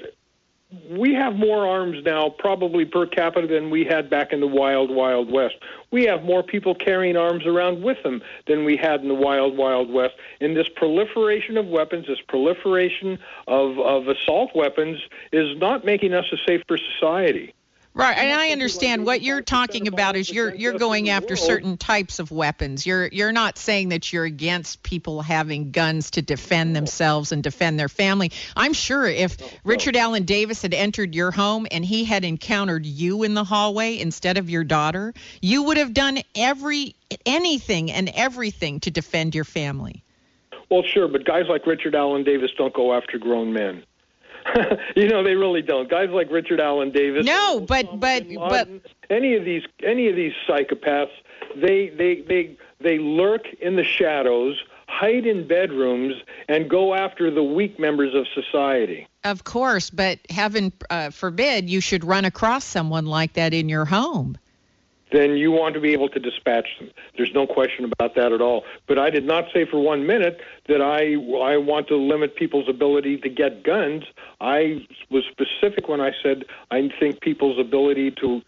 [0.89, 4.89] we have more arms now, probably per capita, than we had back in the wild,
[4.89, 5.55] wild west.
[5.91, 9.57] We have more people carrying arms around with them than we had in the wild,
[9.57, 10.15] wild west.
[10.39, 15.01] And this proliferation of weapons, this proliferation of, of assault weapons,
[15.33, 17.53] is not making us a safer society.
[17.93, 22.19] Right, and I understand what you're talking about is you're you're going after certain types
[22.19, 22.85] of weapons.
[22.85, 27.77] You're you're not saying that you're against people having guns to defend themselves and defend
[27.77, 28.31] their family.
[28.55, 33.23] I'm sure if Richard Allen Davis had entered your home and he had encountered you
[33.23, 38.79] in the hallway instead of your daughter, you would have done every anything and everything
[38.81, 40.01] to defend your family.
[40.69, 43.83] Well, sure, but guys like Richard Allen Davis don't go after grown men.
[44.95, 45.89] you know they really don't.
[45.89, 47.25] Guys like Richard Allen Davis.
[47.25, 48.67] No, but but but
[49.09, 51.11] any of these any of these psychopaths,
[51.55, 56.15] they they they they lurk in the shadows, hide in bedrooms,
[56.47, 59.07] and go after the weak members of society.
[59.23, 63.85] Of course, but heaven uh, forbid you should run across someone like that in your
[63.85, 64.37] home
[65.11, 66.89] then you want to be able to dispatch them.
[67.17, 68.63] There's no question about that at all.
[68.87, 72.69] But I did not say for one minute that I I want to limit people's
[72.69, 74.03] ability to get guns.
[74.41, 78.41] I was specific when I said I think people's ability to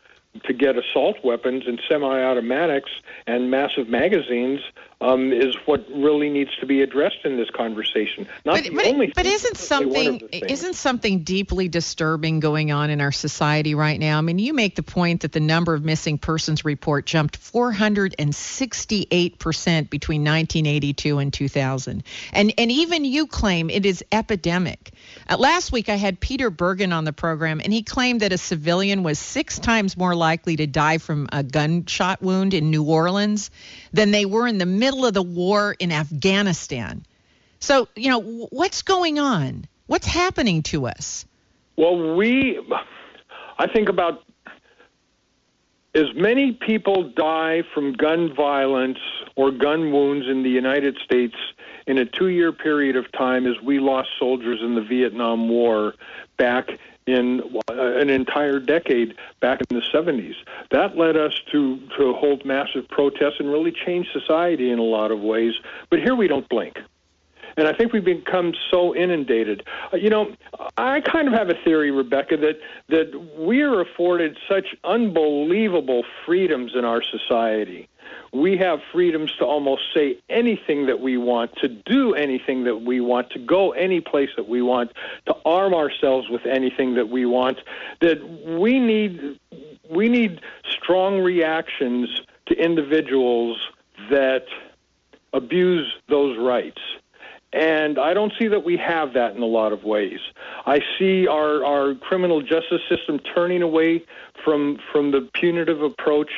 [0.46, 2.90] to get assault weapons and semi-automatics
[3.28, 4.62] and massive magazines
[5.00, 8.28] um, is what really needs to be addressed in this conversation.
[8.46, 13.02] Not but, the but, only but isn't something isn't something deeply disturbing going on in
[13.02, 14.18] our society right now?
[14.18, 19.40] I mean, you make the point that the number of missing persons report jumped 468
[19.40, 24.93] percent between 1982 and 2000, and and even you claim it is epidemic.
[25.30, 28.38] Uh, last week, I had Peter Bergen on the program, and he claimed that a
[28.38, 33.52] civilian was six times more likely to die from a gunshot wound in New Orleans
[33.92, 37.06] than they were in the middle of the war in Afghanistan.
[37.60, 39.66] So, you know, what's going on?
[39.88, 41.26] What's happening to us?
[41.78, 42.60] Well, we,
[43.58, 44.24] I think about
[45.96, 48.98] as many people die from gun violence
[49.36, 51.36] or gun wounds in the United States
[51.88, 55.94] in a two year period of time as we lost soldiers in the Vietnam War
[56.38, 56.70] back
[57.06, 60.36] in uh, an entire decade back in the 70s.
[60.72, 65.12] That led us to, to hold massive protests and really change society in a lot
[65.12, 65.54] of ways.
[65.90, 66.80] But here we don't blink.
[67.58, 69.66] And I think we've become so inundated.
[69.92, 70.34] Uh, you know,
[70.78, 76.74] I kind of have a theory, Rebecca, that that we are afforded such unbelievable freedoms
[76.76, 77.88] in our society.
[78.32, 83.00] We have freedoms to almost say anything that we want, to do anything that we
[83.00, 84.92] want, to go any place that we want,
[85.28, 87.60] to arm ourselves with anything that we want.
[88.02, 88.28] That
[88.60, 89.40] we need
[89.90, 92.10] we need strong reactions
[92.48, 93.60] to individuals
[94.10, 94.46] that
[95.34, 96.82] abuse those rights.
[97.54, 100.20] And I don't see that we have that in a lot of ways.
[100.66, 104.04] I see our, our criminal justice system turning away
[104.44, 106.32] from from the punitive approach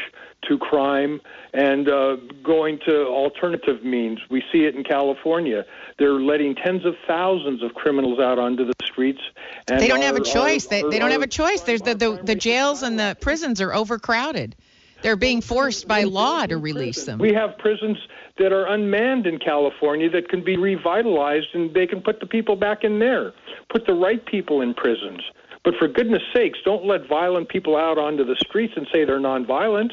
[0.49, 1.21] to crime
[1.53, 4.19] and uh, going to alternative means.
[4.29, 5.65] We see it in California.
[5.97, 9.21] They're letting tens of thousands of criminals out onto the streets.
[9.67, 10.65] And they don't our, have a choice.
[10.65, 11.61] Our, they, our, they don't have a choice.
[11.61, 14.55] There's the, the, the jails and the prisons are overcrowded.
[15.01, 17.19] They're being forced by law to release them.
[17.19, 17.97] We have prisons
[18.37, 22.55] that are unmanned in California that can be revitalized and they can put the people
[22.55, 23.33] back in there.
[23.69, 25.21] Put the right people in prisons.
[25.63, 29.19] But for goodness sakes, don't let violent people out onto the streets and say they're
[29.19, 29.91] nonviolent.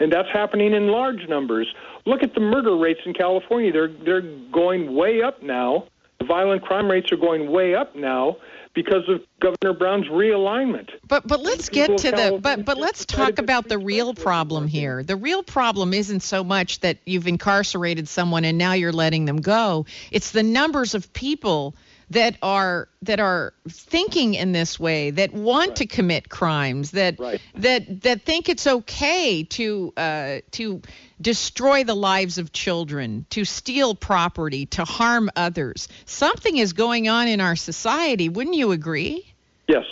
[0.00, 1.72] And that's happening in large numbers.
[2.06, 3.70] Look at the murder rates in California.
[3.70, 5.86] They're they're going way up now.
[6.18, 8.36] The violent crime rates are going way up now
[8.74, 10.90] because of Governor Brown's realignment.
[11.06, 15.02] But but let's get to the but but let's talk about the real problem here.
[15.02, 19.40] The real problem isn't so much that you've incarcerated someone and now you're letting them
[19.40, 19.86] go.
[20.10, 21.74] It's the numbers of people
[22.12, 25.76] that are that are thinking in this way, that want right.
[25.76, 27.40] to commit crimes, that right.
[27.54, 30.82] that that think it's okay to uh, to
[31.20, 35.88] destroy the lives of children, to steal property, to harm others.
[36.04, 38.28] Something is going on in our society.
[38.28, 39.26] Wouldn't you agree?
[39.66, 39.84] Yes,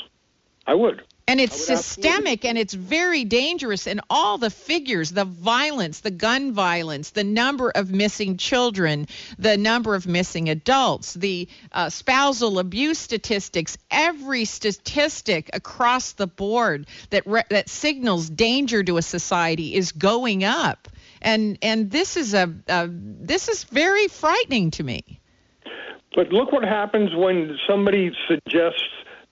[0.66, 1.02] I would.
[1.30, 3.86] And it's systemic and it's very dangerous.
[3.86, 9.06] And all the figures, the violence, the gun violence, the number of missing children,
[9.38, 16.88] the number of missing adults, the uh, spousal abuse statistics, every statistic across the board
[17.10, 20.88] that re- that signals danger to a society is going up.
[21.22, 25.20] And and this is a, a this is very frightening to me.
[26.16, 28.82] But look what happens when somebody suggests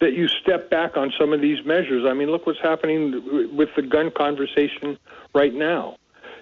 [0.00, 2.04] that you step back on some of these measures.
[2.06, 4.98] I mean, look what's happening with the gun conversation
[5.34, 5.96] right now.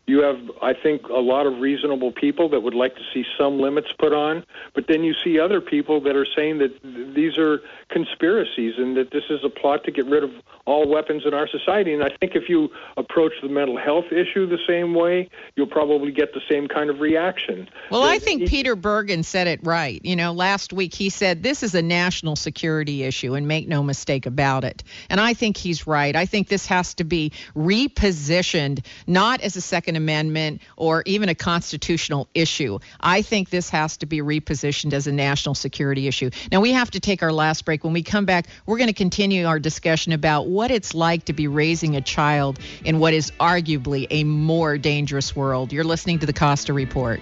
[0.07, 3.59] You have, I think, a lot of reasonable people that would like to see some
[3.59, 6.81] limits put on, but then you see other people that are saying that
[7.15, 10.31] these are conspiracies and that this is a plot to get rid of
[10.65, 11.93] all weapons in our society.
[11.93, 16.13] And I think if you approach the mental health issue the same way, you'll probably
[16.13, 17.69] get the same kind of reaction.
[17.91, 20.01] Well, I think he, Peter Bergen said it right.
[20.05, 23.83] You know, last week he said this is a national security issue, and make no
[23.83, 24.85] mistake about it.
[25.11, 26.15] And I think he's right.
[26.15, 31.35] I think this has to be repositioned, not as a Second Amendment or even a
[31.35, 32.79] constitutional issue.
[33.01, 36.31] I think this has to be repositioned as a national security issue.
[36.53, 37.85] Now, we have to take our last break.
[37.85, 41.33] When we come back, we're going to continue our discussion about what it's like to
[41.33, 45.73] be raising a child in what is arguably a more dangerous world.
[45.73, 47.21] You're listening to the Costa Report.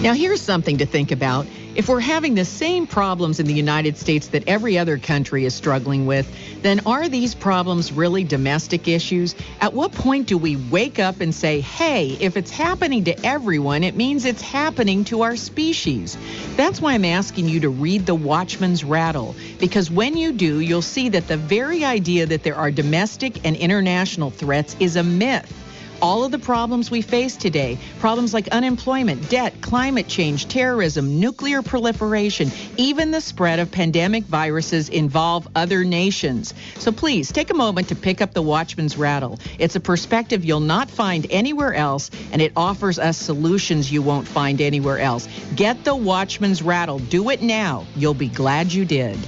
[0.00, 1.46] Now, here's something to think about.
[1.78, 5.54] If we're having the same problems in the United States that every other country is
[5.54, 6.28] struggling with,
[6.60, 9.36] then are these problems really domestic issues?
[9.60, 13.84] At what point do we wake up and say, hey, if it's happening to everyone,
[13.84, 16.18] it means it's happening to our species?
[16.56, 20.82] That's why I'm asking you to read The Watchman's Rattle, because when you do, you'll
[20.82, 25.57] see that the very idea that there are domestic and international threats is a myth
[26.00, 31.62] all of the problems we face today problems like unemployment, debt, climate change, terrorism, nuclear
[31.62, 36.54] proliferation, even the spread of pandemic viruses involve other nations.
[36.76, 39.38] So please take a moment to pick up the Watchman's Rattle.
[39.58, 44.28] It's a perspective you'll not find anywhere else, and it offers us solutions you won't
[44.28, 45.28] find anywhere else.
[45.54, 46.98] Get the Watchman's Rattle.
[46.98, 47.86] Do it now.
[47.96, 49.18] You'll be glad you did.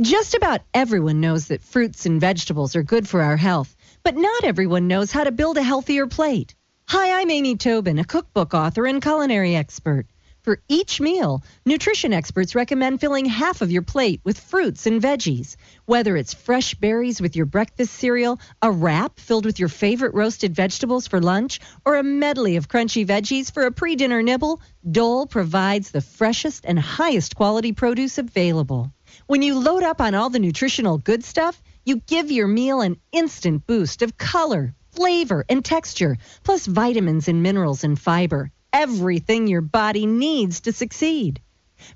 [0.00, 4.42] Just about everyone knows that fruits and vegetables are good for our health, but not
[4.42, 6.54] everyone knows how to build a healthier plate.
[6.88, 10.06] Hi, I'm Amy Tobin, a cookbook author and culinary expert.
[10.44, 15.56] For each meal, nutrition experts recommend filling half of your plate with fruits and veggies.
[15.84, 20.54] Whether it's fresh berries with your breakfast cereal, a wrap filled with your favorite roasted
[20.54, 25.26] vegetables for lunch, or a medley of crunchy veggies for a pre dinner nibble, Dole
[25.26, 28.90] provides the freshest and highest quality produce available.
[29.32, 32.98] When you load up on all the nutritional good stuff, you give your meal an
[33.12, 39.62] instant boost of color, flavor, and texture, plus vitamins and minerals and fiber everything your
[39.62, 41.40] body needs to succeed.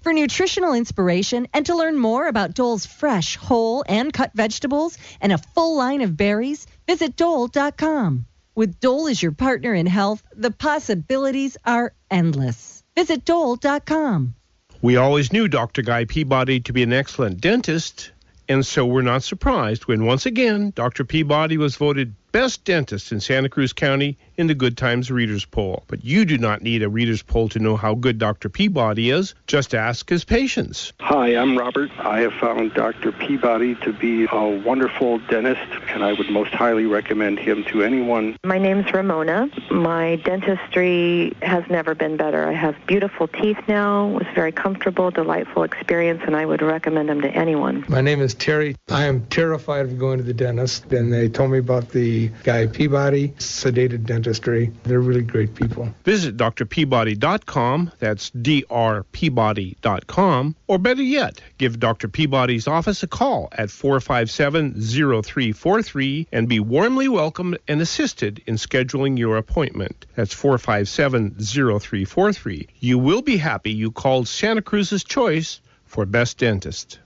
[0.01, 5.31] For nutritional inspiration and to learn more about Dole's fresh, whole, and cut vegetables and
[5.31, 8.25] a full line of berries, visit Dole.com.
[8.55, 12.83] With Dole as your partner in health, the possibilities are endless.
[12.95, 14.35] Visit Dole.com.
[14.87, 15.83] We always knew Dr.
[15.83, 18.13] Guy Peabody to be an excellent dentist,
[18.49, 21.03] and so we're not surprised when once again Dr.
[21.03, 25.85] Peabody was voted best dentist in Santa Cruz County in the Good Times Readers Poll.
[25.89, 28.51] But you do not need a Readers Poll to know how good Dr.
[28.51, 29.35] Peabody is.
[29.47, 30.93] Just ask his patients.
[31.01, 31.91] Hi, I'm Robert.
[31.99, 33.13] I have found Dr.
[33.13, 38.37] Peabody to be a wonderful dentist, and I would most highly recommend him to anyone.
[38.45, 39.49] My name's Ramona.
[39.71, 42.47] My dentistry has never been better.
[42.47, 44.11] I have beautiful teeth now.
[44.11, 47.87] It was very comfortable, delightful experience, and I would recommend them to anyone.
[47.89, 48.77] My name is Terry.
[48.89, 52.67] I am terrified of going to the dentist, and they told me about the Guy
[52.67, 54.71] Peabody Sedated Dentistry.
[54.85, 55.89] They're really great people.
[56.05, 62.09] Visit drpeabody.com, that's drpeabody.com, or better yet, give Dr.
[62.09, 69.37] Peabody's office a call at 457-0343 and be warmly welcomed and assisted in scheduling your
[69.37, 70.07] appointment.
[70.15, 72.69] That's 457-0343.
[72.81, 76.99] You will be happy you called Santa Cruz's choice for best dentist.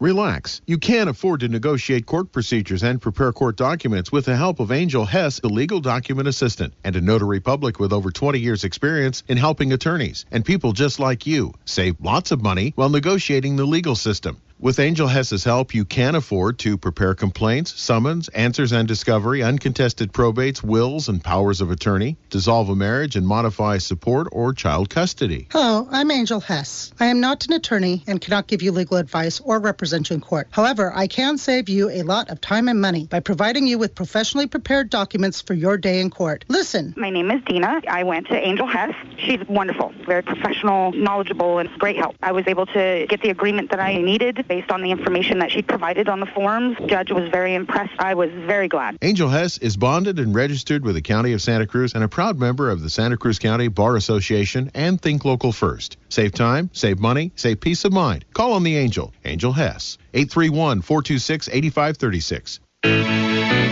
[0.00, 0.62] Relax.
[0.66, 4.72] You can afford to negotiate court procedures and prepare court documents with the help of
[4.72, 9.22] Angel Hess, the legal document assistant, and a notary public with over 20 years' experience
[9.28, 13.66] in helping attorneys and people just like you save lots of money while negotiating the
[13.66, 14.40] legal system.
[14.62, 20.12] With Angel Hess's help, you can afford to prepare complaints, summons, answers and discovery, uncontested
[20.12, 25.48] probates, wills, and powers of attorney, dissolve a marriage and modify support or child custody.
[25.50, 26.92] Hello, I'm Angel Hess.
[27.00, 30.20] I am not an attorney and cannot give you legal advice or represent you in
[30.20, 30.48] court.
[30.50, 33.94] However, I can save you a lot of time and money by providing you with
[33.94, 36.44] professionally prepared documents for your day in court.
[36.48, 36.92] Listen.
[36.98, 37.80] My name is Dina.
[37.88, 38.94] I went to Angel Hess.
[39.16, 42.14] She's wonderful, very professional, knowledgeable, and great help.
[42.22, 45.52] I was able to get the agreement that I needed based on the information that
[45.52, 46.76] she provided on the forms.
[46.86, 47.92] Judge was very impressed.
[48.00, 48.98] I was very glad.
[49.00, 52.36] Angel Hess is bonded and registered with the County of Santa Cruz and a proud
[52.36, 55.98] member of the Santa Cruz County Bar Association and Think Local First.
[56.08, 58.24] Save time, save money, save peace of mind.
[58.34, 63.69] Call on the Angel, Angel Hess, 831 426 8536.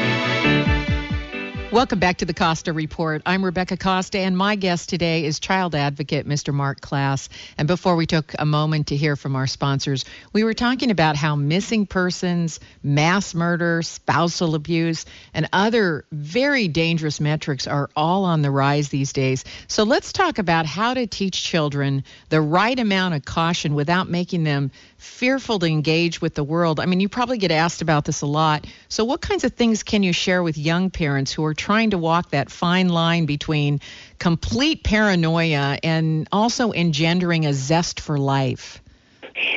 [1.70, 3.20] Welcome back to the Costa Report.
[3.26, 6.54] I'm Rebecca Costa, and my guest today is child advocate Mr.
[6.54, 7.28] Marc Klaas.
[7.58, 11.14] And before we took a moment to hear from our sponsors, we were talking about
[11.14, 15.04] how missing persons, mass murder, spousal abuse,
[15.34, 19.44] and other very dangerous metrics are all on the rise these days.
[19.66, 24.44] So let's talk about how to teach children the right amount of caution without making
[24.44, 26.80] them fearful to engage with the world.
[26.80, 28.66] I mean, you probably get asked about this a lot.
[28.88, 31.98] So, what kinds of things can you share with young parents who are trying to
[31.98, 33.80] walk that fine line between
[34.18, 38.80] complete paranoia and also engendering a zest for life?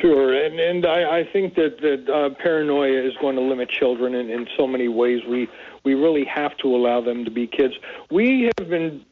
[0.00, 4.14] Sure, and and I, I think that that uh, paranoia is going to limit children
[4.14, 5.22] in, in so many ways.
[5.26, 5.48] We
[5.82, 7.74] we really have to allow them to be kids.
[8.10, 9.04] We have been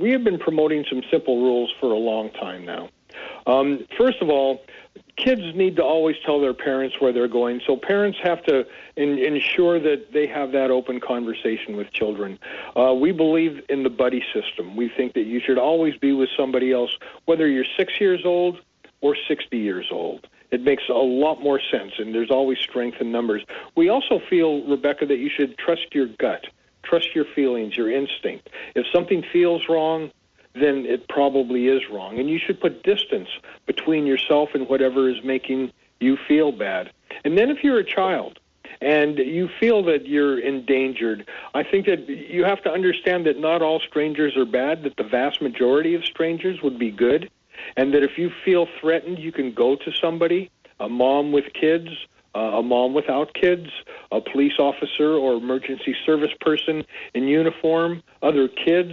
[0.00, 2.88] we have been promoting some simple rules for a long time now.
[3.46, 4.62] Um, first of all,
[5.16, 7.60] kids need to always tell their parents where they're going.
[7.66, 12.38] So parents have to in, ensure that they have that open conversation with children.
[12.76, 14.76] Uh, we believe in the buddy system.
[14.76, 16.96] We think that you should always be with somebody else,
[17.26, 18.60] whether you're six years old
[19.00, 20.26] or 60 years old.
[20.50, 23.44] It makes a lot more sense, and there's always strength in numbers.
[23.76, 26.44] We also feel, Rebecca, that you should trust your gut,
[26.82, 28.48] trust your feelings, your instinct.
[28.74, 30.10] If something feels wrong,
[30.54, 32.18] then it probably is wrong.
[32.18, 33.28] And you should put distance
[33.66, 36.90] between yourself and whatever is making you feel bad.
[37.24, 38.38] And then if you're a child
[38.80, 43.62] and you feel that you're endangered, I think that you have to understand that not
[43.62, 47.30] all strangers are bad, that the vast majority of strangers would be good,
[47.76, 51.90] and that if you feel threatened, you can go to somebody, a mom with kids,
[52.34, 53.68] uh, a mom without kids,
[54.12, 58.92] a police officer or emergency service person in uniform, other kids,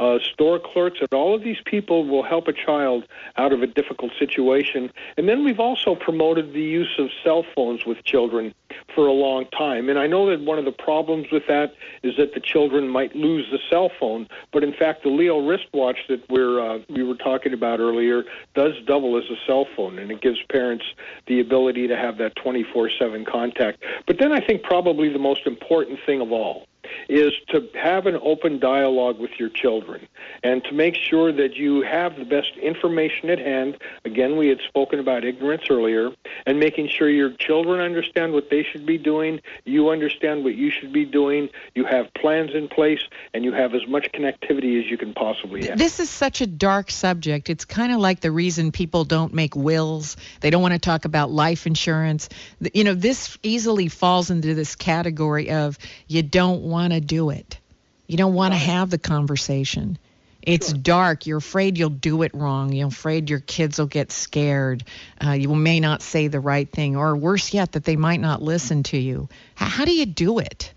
[0.00, 3.04] uh, store clerks, and all of these people will help a child
[3.36, 4.90] out of a difficult situation.
[5.16, 8.54] And then we've also promoted the use of cell phones with children
[8.94, 9.88] for a long time.
[9.88, 13.14] And I know that one of the problems with that is that the children might
[13.14, 17.14] lose the cell phone, but in fact, the Leo wristwatch that we're uh, we were
[17.16, 20.84] talking about earlier does double as a cell phone, and it gives parents
[21.26, 23.82] the ability to have that 24/7 contact.
[24.06, 26.66] But then I think probably the most important thing of all
[27.08, 30.06] is to have an open dialogue with your children
[30.42, 33.76] and to make sure that you have the best information at hand.
[34.04, 36.10] Again, we had spoken about ignorance earlier,
[36.46, 40.70] and making sure your children understand what they should be doing, you understand what you
[40.70, 43.00] should be doing, you have plans in place,
[43.34, 45.78] and you have as much connectivity as you can possibly have.
[45.78, 47.50] This is such a dark subject.
[47.50, 50.16] It's kind of like the reason people don't make wills.
[50.40, 52.28] They don't want to talk about life insurance.
[52.72, 57.58] You know, this easily falls into this category of you don't want to do it.
[58.06, 59.98] You don't want to have the conversation.
[60.42, 60.78] It's sure.
[60.78, 61.26] dark.
[61.26, 62.72] You're afraid you'll do it wrong.
[62.72, 64.84] You're afraid your kids will get scared.
[65.22, 68.40] Uh, you may not say the right thing, or worse yet, that they might not
[68.40, 69.28] listen to you.
[69.60, 70.72] H- how do you do it?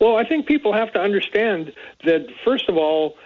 [0.00, 1.72] Well, I think people have to understand
[2.04, 3.18] that, first of all,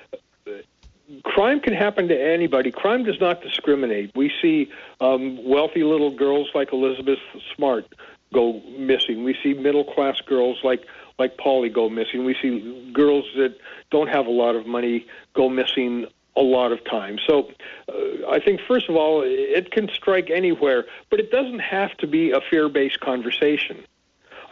[1.23, 2.73] crime can happen to anybody.
[2.73, 4.11] Crime does not discriminate.
[4.17, 7.19] We see um, wealthy little girls like Elizabeth
[7.55, 7.87] Smart
[8.33, 9.23] go missing.
[9.23, 10.85] We see middle class girls like
[11.19, 12.25] like Polly go missing.
[12.25, 13.57] We see girls that
[13.91, 16.07] don't have a lot of money go missing
[16.37, 17.23] a lot of times.
[17.27, 17.51] So
[17.89, 22.07] uh, I think, first of all, it can strike anywhere, but it doesn't have to
[22.07, 23.85] be a fear based conversation.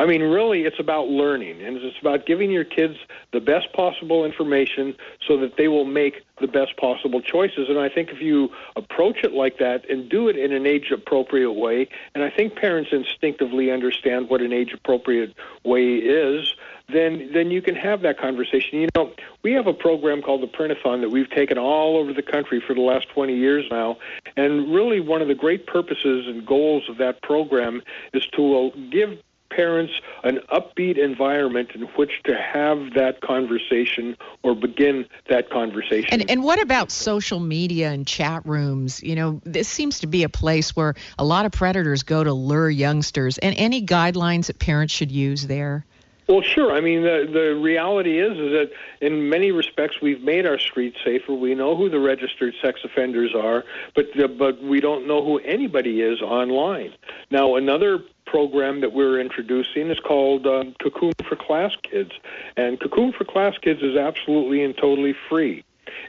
[0.02, 2.96] I mean, really, it's about learning, and it's about giving your kids
[3.32, 7.68] the best possible information so that they will make the best possible choices.
[7.68, 10.90] And I think if you approach it like that and do it in an age
[10.90, 16.52] appropriate way, and I think parents instinctively understand what an age appropriate way is,
[16.88, 18.80] then then you can have that conversation.
[18.80, 19.12] You know,
[19.44, 22.74] we have a program called the Printathon that we've taken all over the country for
[22.74, 23.98] the last 20 years now,
[24.36, 27.82] and really one of the great purposes and goals of that program
[28.12, 29.16] is to uh, give
[29.54, 29.92] parents
[30.24, 36.08] an upbeat environment in which to have that conversation or begin that conversation.
[36.10, 39.02] And, and what about social media and chat rooms?
[39.02, 42.32] You know, this seems to be a place where a lot of predators go to
[42.32, 43.38] lure youngsters.
[43.38, 45.84] And any guidelines that parents should use there?
[46.28, 46.72] Well, sure.
[46.72, 50.96] I mean, the the reality is is that in many respects we've made our streets
[51.04, 51.34] safer.
[51.34, 55.38] We know who the registered sex offenders are, but the, but we don't know who
[55.40, 56.94] anybody is online.
[57.30, 62.12] Now, another program that we're introducing is called um, Cocoon for Klaas Kids,
[62.56, 65.62] and Cocoon for Klaas Kids is absolutely and totally free.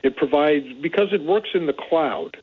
[0.03, 2.38] It provides because it works in the cloud.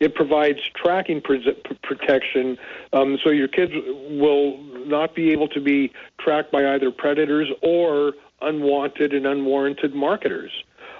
[0.00, 2.56] It provides tracking protection,
[2.94, 3.72] um, so your kids
[4.10, 10.52] will not be able to be tracked by either predators or unwanted and unwarranted marketers.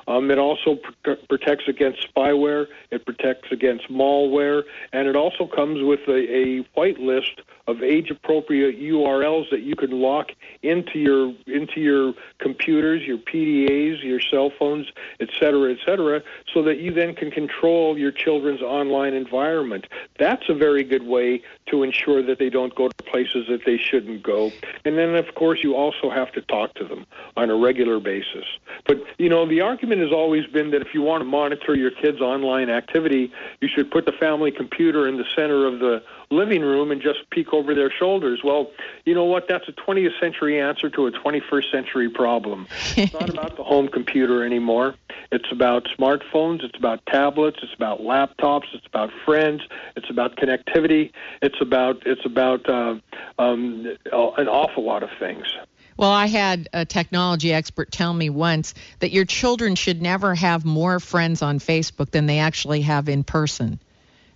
[0.09, 2.67] Um, it also pr- protects against spyware.
[2.91, 8.81] It protects against malware, and it also comes with a, a white list of age-appropriate
[8.81, 10.33] URLs that you can lock
[10.63, 14.91] into your into your computers, your PDAs, your cell phones,
[15.21, 16.23] et cetera, et cetera,
[16.55, 19.87] so that you then can control your children's online environment.
[20.19, 23.77] That's a very good way to ensure that they don't go to places that they
[23.77, 24.51] shouldn't go.
[24.87, 27.05] And then, of course, you also have to talk to them
[27.37, 28.47] on a regular basis.
[28.87, 31.91] But you know, the argument has always been that if you want to monitor your
[31.91, 36.63] kids' online activity, you should put the family computer in the center of the living
[36.63, 38.41] room and just peek over their shoulders.
[38.45, 38.71] Well,
[39.05, 39.49] you know what?
[39.49, 42.67] That's a 20th century answer to a 21st century problem.
[42.97, 44.95] It's not about the home computer anymore.
[45.31, 49.63] It's about smartphones, it's about tablets, it's about laptops, it's about friends,
[49.97, 52.97] it's about connectivity, it's about it's about uh,
[53.39, 55.47] um, an awful lot of things.
[55.99, 60.65] Well, I had a technology expert tell me once that your children should never have
[60.65, 63.81] more friends on Facebook than they actually have in person.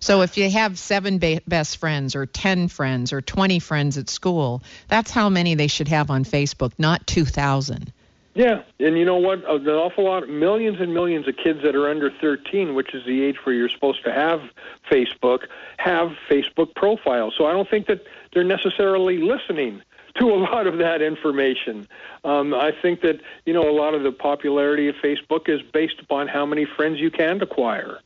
[0.00, 4.10] So if you have seven ba- best friends or 10 friends or 20 friends at
[4.10, 7.92] school, that's how many they should have on Facebook, not 2,000.
[8.34, 9.44] Yeah, and you know what?
[9.44, 13.06] Uh, An awful lot, millions and millions of kids that are under 13, which is
[13.06, 14.40] the age where you're supposed to have
[14.90, 15.46] Facebook,
[15.76, 17.34] have Facebook profiles.
[17.38, 19.82] So I don't think that they're necessarily listening
[20.18, 21.86] to a lot of that information.
[22.24, 26.00] Um, I think that you know a lot of the popularity of Facebook is based
[26.00, 27.98] upon how many friends you can acquire.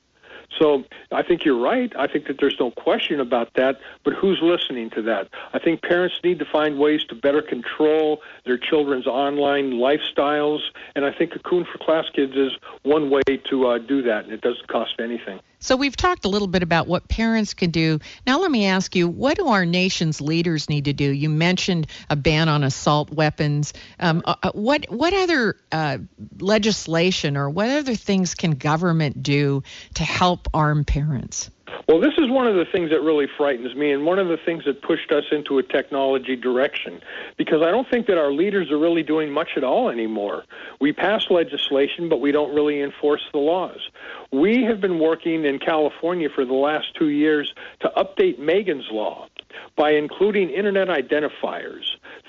[0.58, 1.92] So I think you're right.
[1.98, 3.80] I think that there's no question about that.
[4.04, 5.28] But who's listening to that?
[5.52, 10.60] I think parents need to find ways to better control their children's online lifestyles,
[10.94, 12.52] and I think Cocoon for Klaas Kids is
[12.82, 15.40] one way to uh, do that, and it doesn't cost anything.
[15.66, 17.98] So we've talked a little bit about what parents can do.
[18.24, 21.10] Now let me ask you, what do our nation's leaders need to do?
[21.10, 23.72] You mentioned a ban on assault weapons.
[23.98, 25.98] Um, uh, uh what what other uh,
[26.38, 29.64] legislation or what other things can government do
[29.94, 31.50] to help arm parents?
[31.88, 34.36] Well, this is one of the things that really frightens me, and one of the
[34.36, 37.00] things that pushed us into a technology direction,
[37.36, 40.44] because I don't think that our leaders are really doing much at all anymore.
[40.80, 43.90] We pass legislation, but we don't really enforce the laws.
[44.32, 49.28] We have been working in California for the last two years to update Megan's Law
[49.76, 51.84] by including internet identifiers,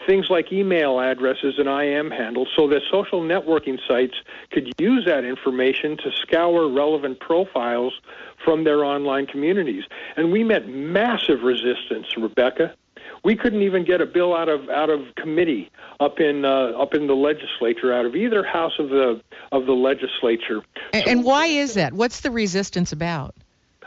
[0.05, 4.15] things like email addresses and IM handles, so that social networking sites
[4.51, 7.99] could use that information to scour relevant profiles
[8.43, 9.83] from their online communities.
[10.15, 12.75] And we met massive resistance, Rebecca.
[13.23, 16.93] We couldn't even get a bill out of out of committee up in uh, up
[16.93, 19.21] in the legislature, out of either house of the
[19.51, 20.61] of the legislature.
[20.93, 21.93] And, and why is that?
[21.93, 23.35] What's the resistance about?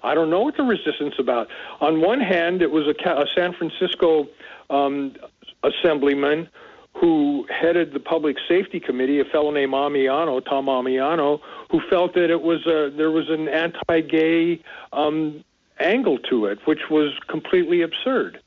[0.03, 1.49] I don't know what the resistance about.
[1.81, 4.29] On one hand, it was a, a San Francisco
[4.71, 5.15] um,
[5.63, 6.49] assemblyman
[6.95, 11.41] who headed the Public Safety Committee, a fellow named Ammiano, Tom Ammiano,
[11.71, 14.61] who felt that it was a, there was an anti-gay
[14.93, 15.45] um,
[15.79, 18.41] angle to it, which was completely absurd.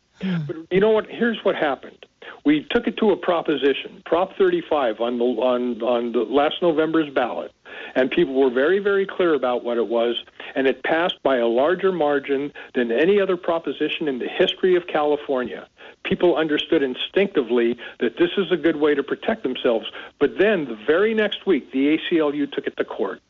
[0.47, 1.07] But you know what?
[1.07, 2.02] Here's what happened.
[2.45, 7.09] We took it to a proposition, Prop 35, on the on on the last November's
[7.13, 7.51] ballot,
[7.95, 10.23] and people were very very clear about what it was,
[10.55, 14.87] and it passed by a larger margin than any other proposition in the history of
[14.87, 15.67] California.
[16.03, 19.89] People understood instinctively that this is a good way to protect themselves.
[20.19, 23.21] But then the very next week, the ACLU took it to court.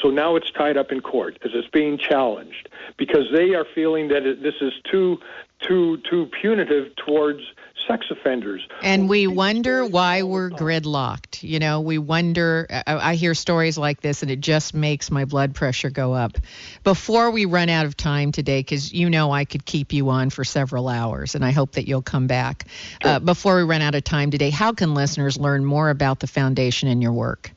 [0.00, 4.08] So now it's tied up in court as it's being challenged because they are feeling
[4.08, 5.18] that it, this is too
[5.60, 7.40] too too punitive towards
[7.86, 8.66] sex offenders.
[8.82, 11.42] And we wonder why we're gridlocked.
[11.42, 12.66] You know, we wonder.
[12.70, 16.38] I, I hear stories like this, and it just makes my blood pressure go up.
[16.84, 20.30] Before we run out of time today, because you know I could keep you on
[20.30, 22.66] for several hours, and I hope that you'll come back.
[23.04, 26.26] Uh, before we run out of time today, how can listeners learn more about the
[26.26, 27.52] foundation and your work?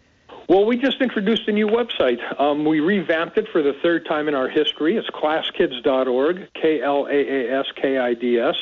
[0.47, 2.19] Well, we just introduced a new website.
[2.39, 4.95] Um, we revamped it for the third time in our history.
[4.95, 8.55] It's klaaskids.org, K L A A S K I D S,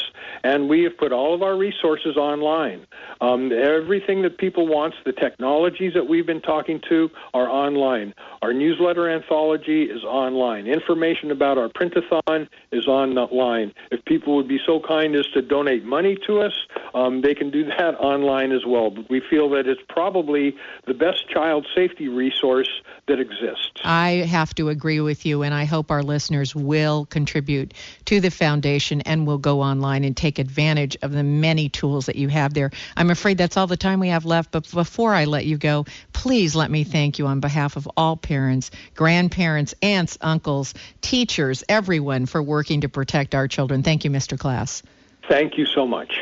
[0.46, 2.88] and we have put all of our resources online.
[3.20, 8.14] Um, everything that people want, the technologies that we've been talking to, are online.
[8.42, 10.68] Our newsletter anthology is online.
[10.68, 13.74] Information about our printathon is online.
[13.92, 16.54] If people would be so kind as to donate money to us,
[16.94, 18.90] um, they can do that online as well.
[18.90, 20.56] But we feel that it's probably
[20.88, 22.70] the best child safety resource
[23.08, 23.82] that exists.
[23.84, 27.74] I have to agree with you, and I hope our listeners will contribute
[28.06, 32.16] to the foundation and will go online and take advantage of the many tools that
[32.16, 32.72] you have there.
[32.96, 35.86] I'm afraid that's all the time we have left, but before I let you go,
[36.14, 42.26] please let me thank you on behalf of all parents, grandparents, aunts, uncles, teachers, everyone
[42.26, 43.84] for working to protect our children.
[43.84, 44.38] Thank you, Mr.
[44.38, 44.84] Klaas.
[45.30, 46.20] Thank you so much.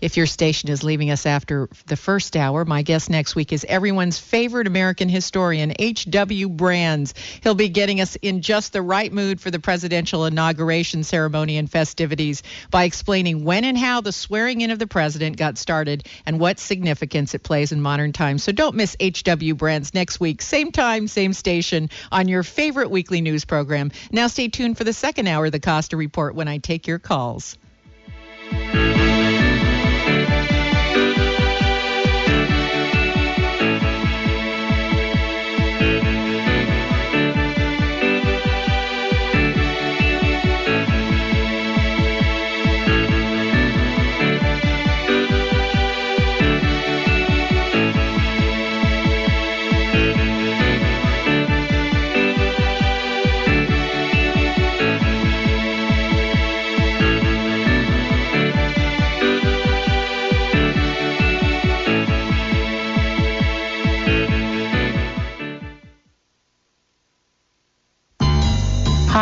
[0.00, 3.66] If your station is leaving us after the first hour, my guest next week is
[3.68, 6.48] everyone's favorite American historian, H.W.
[6.48, 7.14] Brands.
[7.42, 11.70] He'll be getting us in just the right mood for the presidential inauguration ceremony and
[11.70, 16.40] festivities by explaining when and how the swearing in of the president got started and
[16.40, 18.42] what significance it plays in modern times.
[18.42, 19.54] So don't miss H.W.
[19.54, 23.92] Brands next week, same time, same station, on your favorite weekly news program.
[24.10, 26.98] Now stay tuned for the second hour of the Costa Report when I take your
[26.98, 27.58] calls.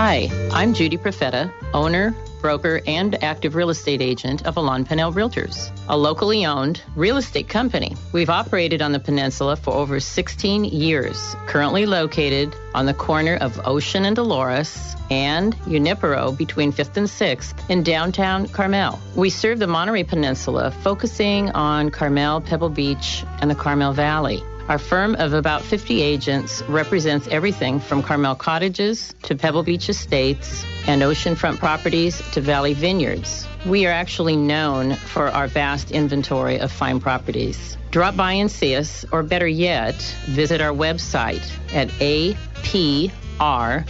[0.00, 5.72] Hi, I'm Judy Profeta, owner, broker, and active real estate agent of Alain Pinel Realtors,
[5.88, 7.96] a locally owned real estate company.
[8.12, 13.60] We've operated on the peninsula for over 16 years, currently located on the corner of
[13.66, 19.00] Ocean and Dolores and Junipero between 5th and 6th in downtown Carmel.
[19.16, 24.44] We serve the Monterey Peninsula, focusing on Carmel, Pebble Beach, and the Carmel Valley.
[24.68, 30.62] Our firm of about 50 agents represents everything from Carmel Cottages to Pebble Beach Estates
[30.86, 33.48] and oceanfront properties to Valley Vineyards.
[33.64, 37.78] We are actually known for our vast inventory of fine properties.
[37.90, 39.94] Drop by and see us, or better yet,
[40.26, 43.86] visit our website at apr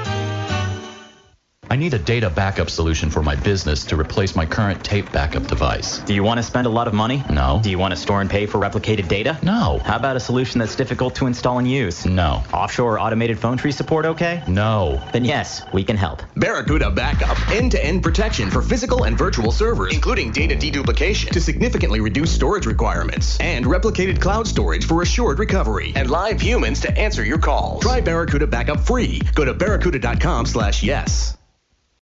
[1.77, 5.47] I need a data backup solution for my business to replace my current tape backup
[5.47, 5.99] device.
[5.99, 7.23] Do you want to spend a lot of money?
[7.29, 7.61] No.
[7.63, 9.39] Do you want to store and pay for replicated data?
[9.43, 9.79] No.
[9.85, 12.07] How about a solution that's difficult to install and use?
[12.07, 12.43] No.
[12.51, 14.43] Offshore automated phone tree support okay?
[14.49, 15.07] No.
[15.13, 16.23] Then yes, we can help.
[16.35, 17.37] Barracuda Backup.
[17.51, 23.39] End-to-end protection for physical and virtual servers, including data deduplication to significantly reduce storage requirements,
[23.39, 27.83] and replicated cloud storage for assured recovery, and live humans to answer your calls.
[27.83, 29.21] Try Barracuda Backup free.
[29.35, 31.36] Go to barracuda.com slash yes.